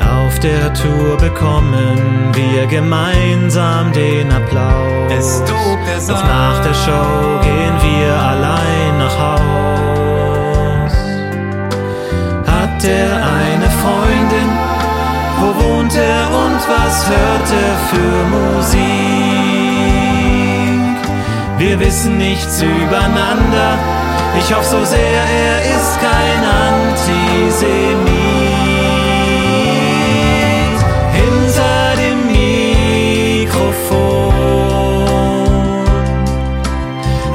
Auf 0.00 0.38
der 0.40 0.72
Tour 0.74 1.16
bekommen 1.16 2.32
wir 2.34 2.66
gemeinsam 2.66 3.92
den 3.92 4.30
Applaus. 4.32 5.12
Es 5.16 5.38
tobt 5.40 5.86
der 5.86 6.14
Doch 6.14 6.24
nach 6.24 6.62
der 6.62 6.74
Show 6.74 7.40
gehen 7.42 7.76
wir 7.82 8.14
allein 8.14 8.98
nach 8.98 9.18
Haus. 9.18 10.92
Hat 12.46 12.84
er 12.84 13.12
eine 13.38 13.70
Freundin? 13.82 14.50
Wo 15.40 15.46
wohnt 15.64 15.94
er 15.96 16.28
und 16.28 16.60
was 16.68 17.08
hört 17.08 17.50
er 17.50 17.76
für 17.88 18.26
Musik? 18.28 19.39
Wir 21.60 21.78
wissen 21.78 22.16
nichts 22.16 22.62
übereinander. 22.62 23.78
Ich 24.38 24.50
hoffe 24.54 24.64
so 24.64 24.82
sehr, 24.82 24.98
er 24.98 25.60
ist 25.76 26.00
kein 26.00 26.42
Antisemit. 26.64 28.08
Hinter 31.12 31.96
dem 32.00 32.20
Mikrofon 32.32 33.92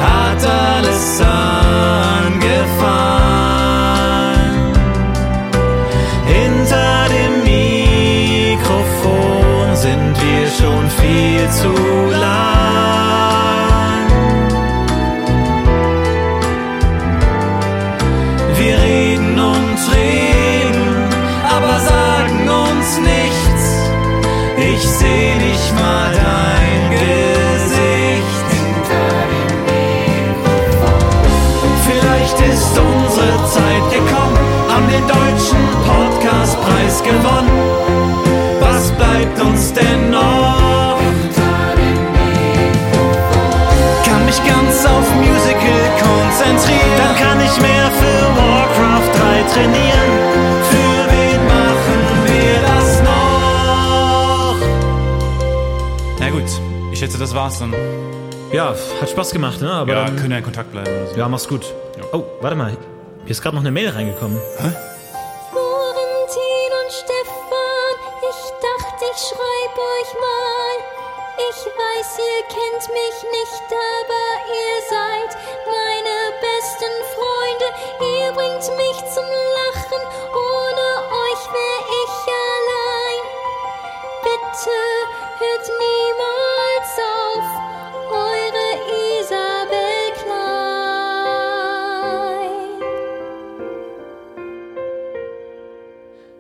hat 0.02 0.42
alles 0.44 1.22
angefangen. 1.22 2.74
Hinter 6.26 7.10
dem 7.14 7.34
Mikrofon 8.50 9.76
sind 9.76 10.16
wir 10.20 10.48
schon 10.50 10.90
viel 10.90 11.48
zu 11.52 12.15
den 34.96 35.08
deutschen 35.08 35.64
Podcastpreis 35.86 37.04
gewonnen. 37.04 37.52
Was 38.60 38.92
bleibt 38.92 39.40
uns 39.42 39.74
denn 39.74 40.10
noch? 40.12 41.00
Kann 44.06 44.26
mich 44.26 44.40
ganz 44.46 44.86
auf 44.86 45.08
Musical 45.16 45.84
konzentrieren. 46.00 46.96
Dann 46.98 47.16
kann 47.16 47.40
ich 47.42 47.62
mehr 47.62 47.92
für 48.00 48.22
Warcraft 48.40 49.12
3 49.20 49.54
trainieren. 49.54 50.12
Für 50.72 50.98
wen 51.14 51.40
machen 51.56 52.02
wir 52.26 52.56
das 52.70 53.02
noch? 53.04 54.58
Na 56.20 56.30
gut, 56.30 56.50
ich 56.92 57.00
schätze, 57.00 57.18
das 57.18 57.36
war's 57.36 57.60
dann. 57.60 57.74
Ja, 58.54 58.74
hat 59.02 59.10
Spaß 59.10 59.32
gemacht, 59.32 59.60
ne? 59.62 59.70
Aber 59.70 59.92
ja, 59.92 60.06
dann, 60.06 60.16
können 60.16 60.32
ja 60.32 60.38
in 60.38 60.44
Kontakt 60.44 60.72
bleiben 60.72 60.90
oder 60.90 61.08
so. 61.08 61.18
ja, 61.18 61.28
mach's 61.28 61.48
gut. 61.48 61.66
Oh, 62.14 62.24
warte 62.42 62.56
mal. 62.56 62.78
Hier 63.26 63.32
ist 63.32 63.42
gerade 63.42 63.56
noch 63.56 63.64
eine 63.64 63.72
Mail 63.72 63.90
reingekommen. 63.90 64.38
Florentin 64.60 64.95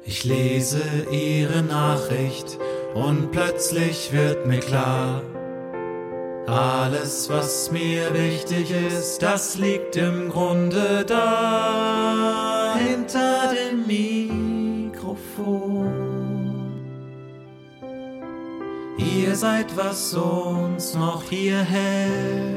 Ich 0.08 0.24
lese 0.24 0.84
ihre 1.10 1.64
Nachricht 1.64 2.60
und 2.94 3.32
plötzlich 3.32 4.14
wird 4.14 4.46
mir 4.46 4.60
klar, 4.60 5.24
alles, 6.46 7.28
was 7.28 7.72
mir 7.72 8.14
wichtig 8.14 8.70
ist, 8.70 9.24
das 9.24 9.58
liegt 9.58 9.96
im 9.96 10.30
Grunde 10.30 11.04
da, 11.08 12.76
hinter 12.78 13.52
dem 13.52 13.88
Mikrofon. 13.88 15.12
Ihr 19.00 19.36
seid, 19.36 19.76
was 19.76 20.14
uns 20.14 20.94
noch 20.94 21.24
hier 21.32 21.62
hält. 21.62 22.54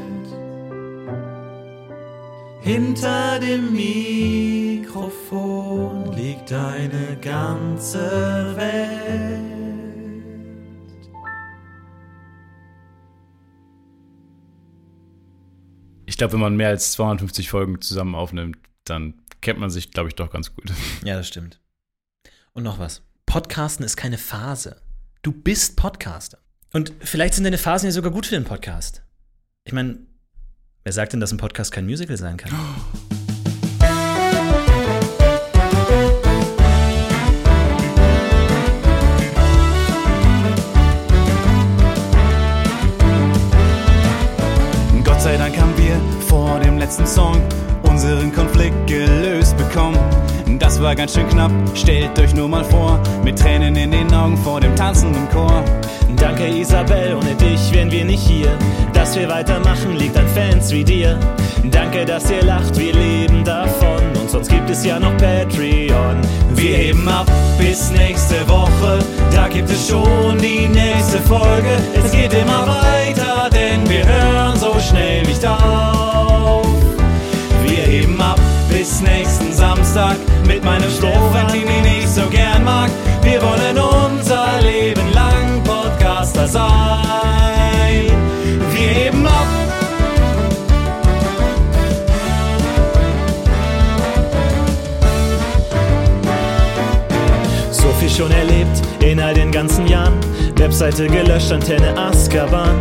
Hinter 2.61 3.39
dem 3.41 3.73
Mikrofon 3.73 4.68
liegt 6.17 6.53
eine 6.53 7.17
ganze 7.21 8.57
Welt. 8.57 9.59
Ich 16.07 16.17
glaube, 16.17 16.33
wenn 16.33 16.41
man 16.41 16.57
mehr 16.57 16.71
als 16.71 16.93
250 16.93 17.51
Folgen 17.51 17.81
zusammen 17.81 18.15
aufnimmt, 18.15 18.57
dann 18.85 19.15
kennt 19.41 19.59
man 19.59 19.71
sich, 19.71 19.91
glaube 19.91 20.09
ich, 20.09 20.15
doch 20.15 20.31
ganz 20.31 20.55
gut. 20.55 20.73
Ja, 21.05 21.17
das 21.17 21.29
stimmt. 21.29 21.61
Und 22.53 22.63
noch 22.63 22.79
was. 22.79 23.03
Podcasten 23.27 23.85
ist 23.85 23.97
keine 23.97 24.19
Phase. 24.19 24.81
Du 25.23 25.33
bist 25.33 25.77
Podcaster. 25.77 26.39
Und 26.73 26.93
vielleicht 27.01 27.35
sind 27.35 27.45
deine 27.45 27.59
Phasen 27.59 27.87
ja 27.87 27.93
sogar 27.93 28.11
gut 28.11 28.27
für 28.27 28.35
den 28.35 28.45
Podcast. 28.45 29.03
Ich 29.65 29.73
meine, 29.73 29.99
wer 30.83 30.93
sagt 30.93 31.13
denn, 31.13 31.21
dass 31.21 31.31
ein 31.33 31.39
Podcast 31.39 31.73
kein 31.73 31.85
Musical 31.85 32.17
sein 32.17 32.37
kann? 32.37 32.51
Gott 32.51 33.19
letzten 46.89 47.07
Song 47.07 47.43
unseren 47.83 48.33
Konflikt 48.33 48.87
gelöst 48.87 49.55
bekommen. 49.59 49.99
Das 50.59 50.81
war 50.81 50.95
ganz 50.95 51.13
schön 51.13 51.29
knapp, 51.29 51.51
stellt 51.75 52.19
euch 52.19 52.35
nur 52.35 52.49
mal 52.49 52.65
vor, 52.65 52.99
mit 53.23 53.39
Tränen 53.39 53.77
in 53.77 53.91
den 53.91 54.11
Augen 54.15 54.39
vor 54.39 54.59
dem 54.59 54.75
tanzenden 54.75 55.29
Chor. 55.29 55.63
Danke 56.17 56.47
Isabel, 56.47 57.15
ohne 57.15 57.35
dich 57.35 57.71
wären 57.73 57.91
wir 57.91 58.07
nicht 58.07 58.27
hier. 58.27 58.57
Dass 58.95 59.15
wir 59.17 59.29
weitermachen, 59.29 59.97
liegt 59.99 60.17
an 60.17 60.27
Fans 60.29 60.73
wie 60.73 60.83
dir. 60.83 61.21
Danke, 61.63 62.07
dass 62.07 62.31
ihr 62.31 62.43
lacht, 62.43 62.79
wir 62.79 62.95
leben 62.95 63.45
davon. 63.45 64.01
Und 64.19 64.31
sonst 64.31 64.49
gibt 64.49 64.71
es 64.71 64.83
ja 64.83 64.99
noch 64.99 65.15
Patreon. 65.19 66.23
Wir 66.55 66.75
heben 66.75 67.07
ab 67.07 67.31
bis 67.59 67.91
nächste 67.91 68.49
Woche, 68.49 69.01
da 69.35 69.47
gibt 69.49 69.69
es 69.69 69.89
schon 69.89 70.39
die 70.39 70.67
nächste 70.67 71.19
Folge. 71.19 71.69
Es 72.03 72.11
geht 72.13 72.33
immer 72.33 72.67
weiter, 72.67 73.51
denn 73.51 73.87
wir 73.91 74.07
hören 74.07 74.57
so 74.57 74.75
schnell 74.81 75.23
nicht 75.25 75.45
auf. 75.47 75.98
Heben 77.89 78.21
ab 78.21 78.39
bis 78.69 79.01
nächsten 79.01 79.51
Samstag 79.51 80.19
mit 80.47 80.63
meinem 80.63 80.91
Florentin, 80.91 81.67
den 81.67 81.87
ich 81.87 82.07
so 82.07 82.21
gern 82.29 82.63
mag. 82.63 82.91
Wir 83.23 83.41
wollen 83.41 83.79
unser 83.79 84.61
Leben 84.61 85.11
lang 85.15 85.63
Podcaster 85.65 86.47
sein. 86.47 86.69
Wir 88.73 88.89
heben 88.89 89.27
ab. 89.27 89.47
So 97.71 97.89
viel 97.99 98.11
schon 98.11 98.31
erlebt 98.33 98.83
in 99.01 99.19
all 99.19 99.33
den 99.33 99.51
ganzen 99.51 99.87
Jahren. 99.87 100.28
Webseite 100.69 101.07
gelöscht, 101.07 101.51
Antenne 101.51 101.97
Azkaban. 101.97 102.77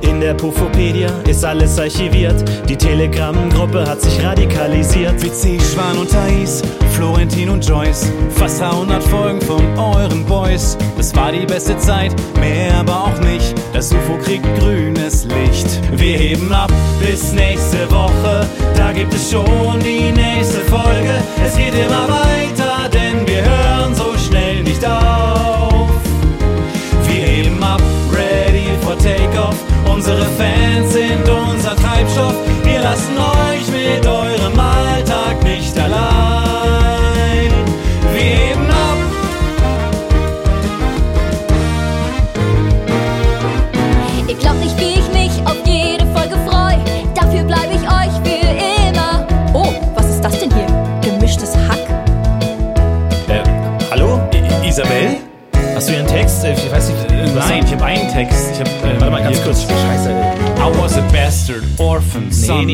In 0.00 0.20
der 0.20 0.34
Pufopedia 0.34 1.08
ist 1.28 1.44
alles 1.44 1.78
archiviert. 1.78 2.34
Die 2.68 2.76
Telegram-Gruppe 2.76 3.86
hat 3.86 4.02
sich 4.02 4.20
radikalisiert. 4.24 5.22
WC, 5.22 5.56
Schwan 5.60 5.98
und 5.98 6.10
Thais, 6.10 6.62
Florentin 6.96 7.50
und 7.50 7.64
Joyce. 7.64 8.10
Fast 8.30 8.60
100 8.60 9.00
Folgen 9.04 9.40
von 9.40 9.62
euren 9.78 10.24
Boys. 10.24 10.76
Das 10.96 11.14
war 11.14 11.30
die 11.30 11.46
beste 11.46 11.78
Zeit, 11.78 12.12
mehr 12.40 12.74
aber 12.74 13.04
auch 13.04 13.20
nicht. 13.20 13.54
Das 13.72 13.92
UFO 13.92 14.18
kriegt 14.18 14.44
grünes 14.58 15.24
Licht. 15.26 15.80
Wir 15.92 16.18
heben 16.18 16.52
ab 16.52 16.72
bis 17.00 17.32
nächste 17.32 17.88
Woche. 17.88 18.48
Da 18.76 18.90
gibt 18.90 19.14
es 19.14 19.30
schon 19.30 19.78
die 19.78 20.10
nächste 20.10 20.58
Folge. 20.62 21.14
Es 21.46 21.56
geht 21.56 21.72
immer 21.72 22.08
weiter, 22.08 22.57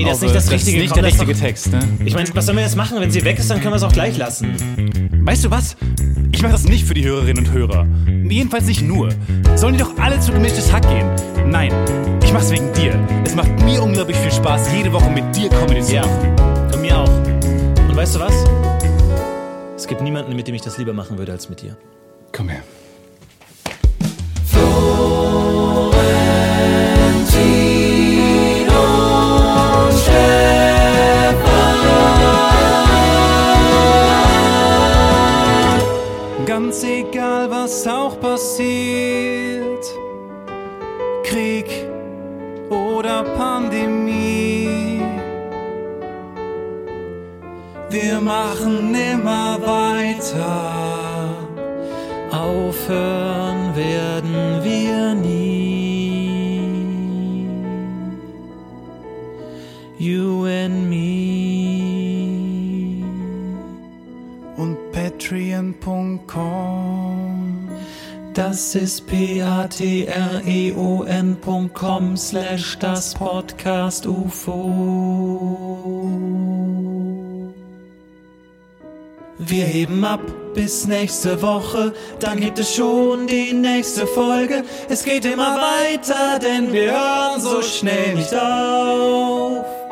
nee, 0.05 0.11
das 0.11 0.17
ist 0.19 0.23
nicht 0.23 0.35
das 0.37 0.51
Richtige. 0.51 0.79
Das 0.79 0.85
ist 0.85 0.91
nicht 0.91 0.97
der 0.97 1.05
richtige 1.05 1.35
Text, 1.35 1.73
ne? 1.73 1.81
Ich 2.05 2.15
meine, 2.15 2.29
was 2.35 2.47
sollen 2.47 2.57
wir 2.59 2.65
jetzt 2.65 2.77
machen? 2.77 3.01
Wenn 3.01 3.11
sie 3.11 3.25
weg 3.25 3.39
ist, 3.39 3.51
dann 3.51 3.61
können 3.61 3.73
wir 3.73 3.77
es 3.77 3.83
auch 3.83 3.93
gleich 3.93 4.17
lassen. 4.17 4.55
Weißt 5.25 5.45
du 5.45 5.51
was? 5.51 5.77
Ich 6.33 6.43
mache 6.43 6.53
das 6.53 6.65
nicht 6.65 6.85
für 6.85 6.95
die 6.95 7.05
Hörerinnen 7.05 7.47
und 7.47 7.53
Hörer. 7.53 7.87
Jedenfalls 8.29 8.67
nicht 8.67 8.83
nur. 8.83 9.11
Sollen 9.57 9.75
die 9.75 9.81
doch 9.81 9.97
alle 9.99 10.19
zu 10.21 10.33
gemischtes 10.33 10.73
Hack 10.73 10.83
gehen? 10.89 11.07
Nein, 11.51 11.73
ich 12.23 12.33
mach's 12.33 12.51
wegen 12.51 12.73
dir. 12.73 12.99
Es 13.25 13.35
macht 13.35 13.51
mir 13.63 13.83
unglaublich 13.83 14.17
viel 14.17 14.33
Spaß, 14.33 14.73
jede 14.77 14.93
Woche 14.93 15.09
mit 15.11 15.35
dir 15.37 15.49
Comedy 15.49 15.81
zu 15.83 15.95
Ja, 15.95 16.03
machen. 16.03 16.71
und 16.75 16.81
mir 16.81 16.99
auch. 16.99 17.09
Und 17.89 17.97
weißt 17.97 18.17
du 18.17 18.21
was? 18.21 18.35
Es 19.77 19.87
gibt 19.87 20.03
niemanden, 20.03 20.35
mit 20.35 20.49
dem 20.49 20.55
ich 20.55 20.63
das 20.63 20.79
lieber 20.79 20.93
machen 20.93 21.19
würde 21.19 21.33
als 21.33 21.49
mit 21.49 21.63
dir. 21.63 21.77
Komm 22.33 22.49
her. 22.49 22.63
Ganz 36.57 36.85
egal, 36.85 37.51
was 37.51 37.85
auch 37.85 38.21
passiert. 38.21 39.85
Krieg 41.25 41.69
oder 42.71 43.25
Pandemie. 43.37 45.01
Wir 47.91 48.21
machen 48.21 48.95
immer 48.95 49.59
weiter. 49.61 51.35
Aufhören 52.31 53.75
werden 53.75 54.61
wir 54.63 55.15
nie. 55.15 55.75
You 59.99 60.34
patreon.com. 65.25 67.69
Das 68.35 68.75
ist 68.75 69.07
p-a-t-r-e-o-n.com 69.07 70.07
slash 72.17 72.77
das 72.79 73.15
Podcast 73.15 74.07
UFO. 74.07 76.09
Wir 79.39 79.65
heben 79.65 80.05
ab 80.05 80.21
bis 80.55 80.87
nächste 80.87 81.41
Woche, 81.43 81.93
dann 82.21 82.39
gibt 82.41 82.59
es 82.59 82.75
schon 82.75 83.27
die 83.27 83.53
nächste 83.53 84.07
Folge. 84.07 84.65
Es 84.89 85.05
geht 85.05 85.25
immer 85.25 85.59
weiter, 85.59 86.39
denn 86.39 86.73
wir 86.73 86.93
hören 86.93 87.41
so 87.41 87.61
schnell 87.63 88.15
nicht 88.15 88.33
auf. 88.35 89.84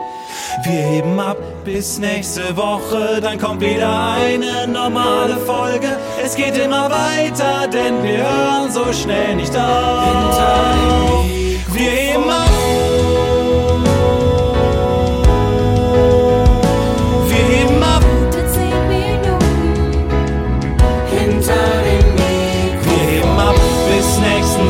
Wir 0.64 0.72
heben 0.72 1.18
ab 1.18 1.38
bis 1.64 1.98
nächste 1.98 2.56
Woche, 2.56 3.20
dann 3.20 3.38
kommt 3.38 3.60
wieder 3.60 4.12
eine 4.12 4.68
normale 4.68 5.36
Folge. 5.38 5.88
Es 6.22 6.36
geht 6.36 6.56
immer 6.56 6.88
weiter, 6.88 7.66
denn 7.66 8.02
wir 8.02 8.18
hören 8.18 8.70
so 8.70 8.92
schnell 8.92 9.34
nicht 9.34 9.56
auf. 9.56 11.24
Wir 11.72 11.90
heben 11.90 12.30
ab. 12.30 12.48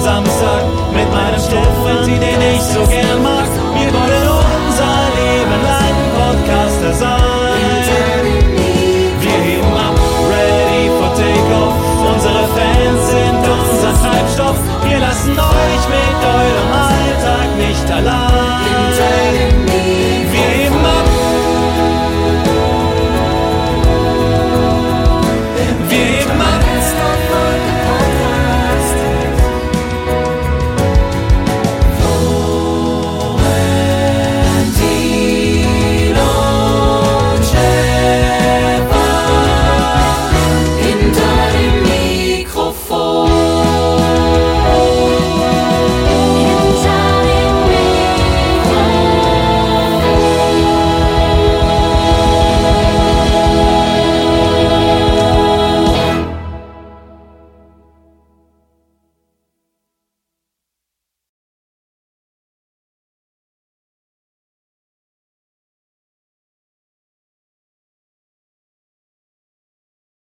Samstag 0.02 0.64
mit 0.92 1.08
meinem 1.12 1.38
Steffen, 1.38 2.04
sie 2.04 2.18
den 2.18 2.40
ich 2.54 2.62
so 2.62 2.80
gerne. 2.86 3.01